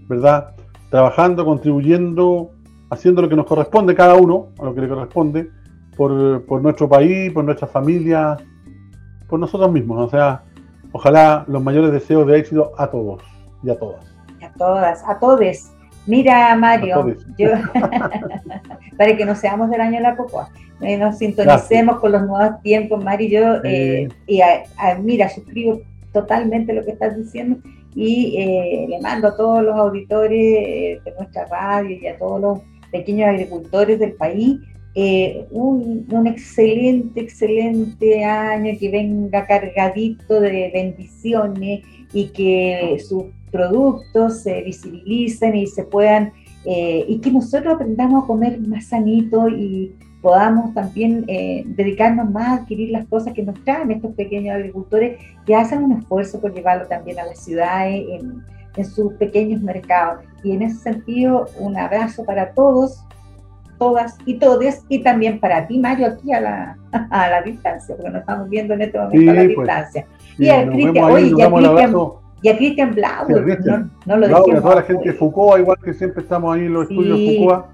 ¿verdad? 0.08 0.54
Trabajando, 0.90 1.44
contribuyendo, 1.44 2.52
haciendo 2.88 3.22
lo 3.22 3.28
que 3.28 3.34
nos 3.34 3.46
corresponde 3.46 3.96
cada 3.96 4.14
uno, 4.14 4.46
a 4.60 4.64
lo 4.64 4.74
que 4.76 4.80
le 4.80 4.88
corresponde, 4.88 5.50
por, 5.96 6.46
por 6.46 6.62
nuestro 6.62 6.88
país, 6.88 7.32
por 7.32 7.44
nuestra 7.44 7.66
familia, 7.66 8.36
por 9.28 9.40
nosotros 9.40 9.72
mismos. 9.72 10.06
O 10.06 10.08
sea, 10.08 10.44
ojalá 10.92 11.44
los 11.48 11.60
mayores 11.60 11.90
deseos 11.90 12.28
de 12.28 12.38
éxito 12.38 12.70
a 12.78 12.86
todos 12.86 13.22
y 13.64 13.70
a 13.70 13.78
todas. 13.78 14.04
A 14.40 14.52
todas, 14.52 15.02
a 15.04 15.18
todes. 15.18 15.72
Mira, 16.10 16.54
Mario, 16.56 17.16
yo, 17.38 17.48
para 18.96 19.16
que 19.16 19.24
no 19.24 19.34
seamos 19.34 19.70
del 19.70 19.80
año 19.80 19.96
de 19.96 20.02
la 20.02 20.16
cocoa, 20.16 20.50
eh, 20.80 20.96
nos 20.96 21.18
sintonicemos 21.18 21.98
con 22.00 22.12
los 22.12 22.22
nuevos 22.26 22.60
tiempos, 22.62 23.02
Mario, 23.04 23.28
yo, 23.28 23.60
eh, 23.64 24.08
y 24.26 24.40
a- 24.40 24.62
a- 24.76 24.94
mira, 24.96 25.28
suscribo 25.28 25.80
totalmente 26.12 26.72
lo 26.72 26.84
que 26.84 26.92
estás 26.92 27.16
diciendo 27.16 27.58
y 27.94 28.34
eh, 28.38 28.86
le 28.88 29.00
mando 29.00 29.28
a 29.28 29.36
todos 29.36 29.62
los 29.62 29.74
auditores 29.76 31.02
de 31.04 31.12
nuestra 31.18 31.46
radio 31.46 31.96
y 32.00 32.06
a 32.06 32.18
todos 32.18 32.40
los 32.40 32.58
pequeños 32.90 33.28
agricultores 33.28 33.98
del 33.98 34.12
país 34.12 34.58
eh, 34.96 35.46
un, 35.52 36.04
un 36.10 36.26
excelente, 36.26 37.20
excelente 37.20 38.24
año 38.24 38.72
que 38.78 38.90
venga 38.90 39.46
cargadito 39.46 40.40
de 40.40 40.70
bendiciones 40.74 41.80
y 42.12 42.28
que 42.30 42.96
sus 43.06 43.24
productos 43.50 44.42
se 44.42 44.62
visibilicen 44.62 45.54
y 45.56 45.66
se 45.66 45.84
puedan, 45.84 46.32
eh, 46.64 47.04
y 47.08 47.18
que 47.20 47.30
nosotros 47.30 47.74
aprendamos 47.74 48.24
a 48.24 48.26
comer 48.26 48.60
más 48.60 48.86
sanito 48.86 49.48
y 49.48 49.94
podamos 50.22 50.74
también 50.74 51.24
eh, 51.28 51.62
dedicarnos 51.66 52.30
más 52.30 52.48
a 52.48 52.54
adquirir 52.62 52.90
las 52.90 53.06
cosas 53.06 53.32
que 53.32 53.42
nos 53.42 53.62
traen 53.64 53.90
estos 53.90 54.12
pequeños 54.14 54.54
agricultores 54.54 55.18
que 55.46 55.54
hacen 55.54 55.82
un 55.82 55.92
esfuerzo 55.92 56.40
por 56.40 56.54
llevarlo 56.54 56.86
también 56.86 57.18
a 57.18 57.24
las 57.24 57.42
ciudades, 57.42 58.04
en, 58.10 58.42
en 58.76 58.84
sus 58.84 59.14
pequeños 59.14 59.62
mercados. 59.62 60.22
Y 60.44 60.52
en 60.52 60.62
ese 60.62 60.76
sentido, 60.76 61.46
un 61.58 61.76
abrazo 61.76 62.24
para 62.24 62.52
todos, 62.52 63.02
todas 63.78 64.18
y 64.26 64.34
todes, 64.34 64.84
y 64.88 65.02
también 65.02 65.40
para 65.40 65.66
ti, 65.66 65.78
Mario, 65.78 66.08
aquí 66.08 66.32
a 66.32 66.40
la, 66.40 66.78
a 67.10 67.30
la 67.30 67.42
distancia, 67.42 67.96
porque 67.96 68.10
nos 68.10 68.20
estamos 68.20 68.48
viendo 68.50 68.74
en 68.74 68.82
este 68.82 68.98
momento 68.98 69.18
Sí, 69.20 69.28
a 69.28 69.32
la 69.32 69.40
pues. 69.42 69.56
distancia. 69.56 70.06
Y 70.38 70.44
Y 70.44 70.48
nos 70.66 70.74
Cristian, 70.74 71.04
oye, 71.04 71.26
y 71.36 71.40
el 71.40 71.50
Cristian. 71.50 72.10
Y 72.42 72.48
a 72.48 72.57
Cristian 72.57 72.94
Blau, 72.94 73.26
Sí, 73.26 73.35
no, 73.64 73.90
no 74.07 74.16
lo 74.16 74.29
y 74.29 74.53
a 74.53 74.61
toda 74.61 74.76
la 74.76 74.83
gente 74.83 75.11
de 75.11 75.14
Foucault, 75.14 75.61
igual 75.61 75.79
que 75.83 75.92
siempre 75.92 76.22
estamos 76.22 76.55
ahí 76.55 76.66
en 76.66 76.72
los 76.72 76.88
Sí. 76.88 76.94
estudios 76.94 77.18
de 77.18 77.37
Foucault, 77.38 77.66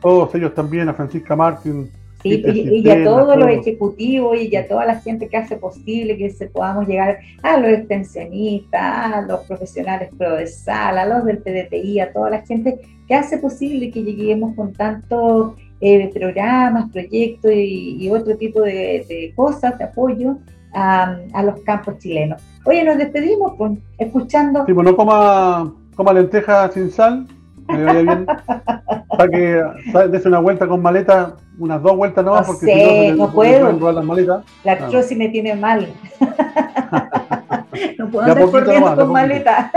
todos 0.00 0.34
ellos 0.34 0.54
también, 0.54 0.88
a 0.88 0.94
Francisca 0.94 1.34
Martín, 1.34 1.90
y, 2.24 2.88
a 2.88 3.04
todos 3.04 3.36
los 3.36 3.48
ejecutivos 3.48 4.38
y 4.40 4.56
a 4.56 4.66
toda 4.66 4.86
la 4.86 5.00
gente 5.00 5.28
que 5.28 5.36
hace 5.36 5.56
posible 5.56 6.16
que 6.16 6.30
se 6.30 6.46
podamos 6.46 6.88
llegar 6.88 7.18
a 7.42 7.58
los 7.58 7.70
extensionistas, 7.70 8.80
a 8.82 9.22
los 9.22 9.40
profesionales 9.40 10.08
PRODESAL, 10.16 10.98
a 10.98 11.06
los 11.06 11.24
del 11.24 11.38
PDTI, 11.38 12.00
a 12.00 12.12
toda 12.12 12.30
la 12.30 12.42
gente 12.42 12.80
que 13.06 13.14
hace 13.14 13.38
posible 13.38 13.90
que 13.90 14.02
lleguemos 14.02 14.54
con 14.56 14.72
tantos 14.72 15.54
eh, 15.80 16.10
programas, 16.14 16.90
proyectos 16.90 17.52
y, 17.54 18.08
otro 18.10 18.36
tipo 18.36 18.62
de, 18.62 19.32
cosas, 19.36 19.76
de 19.76 19.84
apoyo 19.84 20.38
a, 20.74 21.42
los 21.42 21.60
campos 21.60 21.98
chilenos. 21.98 22.42
Oye, 22.64 22.84
nos 22.84 22.98
despedimos 22.98 23.54
pues, 23.56 23.72
escuchando... 23.98 24.64
Sí, 24.66 24.72
bueno, 24.72 24.94
pues 24.94 25.06
coma, 25.06 25.72
coma 25.94 26.12
lenteja 26.12 26.70
sin 26.70 26.90
sal, 26.90 27.26
que 27.68 27.84
vaya 27.84 28.02
bien. 28.02 28.26
Para 29.16 29.30
que 29.30 29.62
des 30.10 30.26
una 30.26 30.40
vuelta 30.40 30.66
con 30.66 30.82
maleta, 30.82 31.36
unas 31.58 31.80
dos 31.82 31.96
vueltas 31.96 32.24
no, 32.24 32.42
porque 32.44 32.66
si 32.66 33.12
no, 33.12 33.26
no 33.26 33.32
puedo. 33.32 33.92
las 33.92 34.04
maletas. 34.04 34.44
La 34.64 34.76
claro. 34.76 35.00
me 35.16 35.28
tiene 35.28 35.54
mal. 35.54 35.88
no 37.98 38.08
puedo 38.10 38.26
andar 38.26 38.50
corriendo 38.50 38.96
con 38.96 39.12
maleta. 39.12 39.70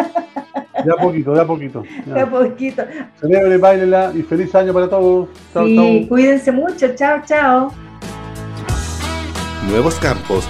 De 0.83 0.91
a 0.91 0.95
poquito, 0.95 1.33
de 1.33 1.41
a 1.41 1.45
poquito. 1.45 1.83
De 2.05 2.19
a 2.19 2.25
poquito. 2.25 2.83
Celebre, 3.19 3.57
bailela 3.57 4.11
y 4.15 4.21
feliz 4.23 4.53
año 4.55 4.73
para 4.73 4.89
todos. 4.89 5.29
Chao, 5.53 5.65
sí, 5.65 6.05
cuídense 6.09 6.51
mucho. 6.51 6.95
Chao, 6.95 7.19
chao. 7.25 7.71
Nuevos 9.69 9.95
Campos 9.99 10.49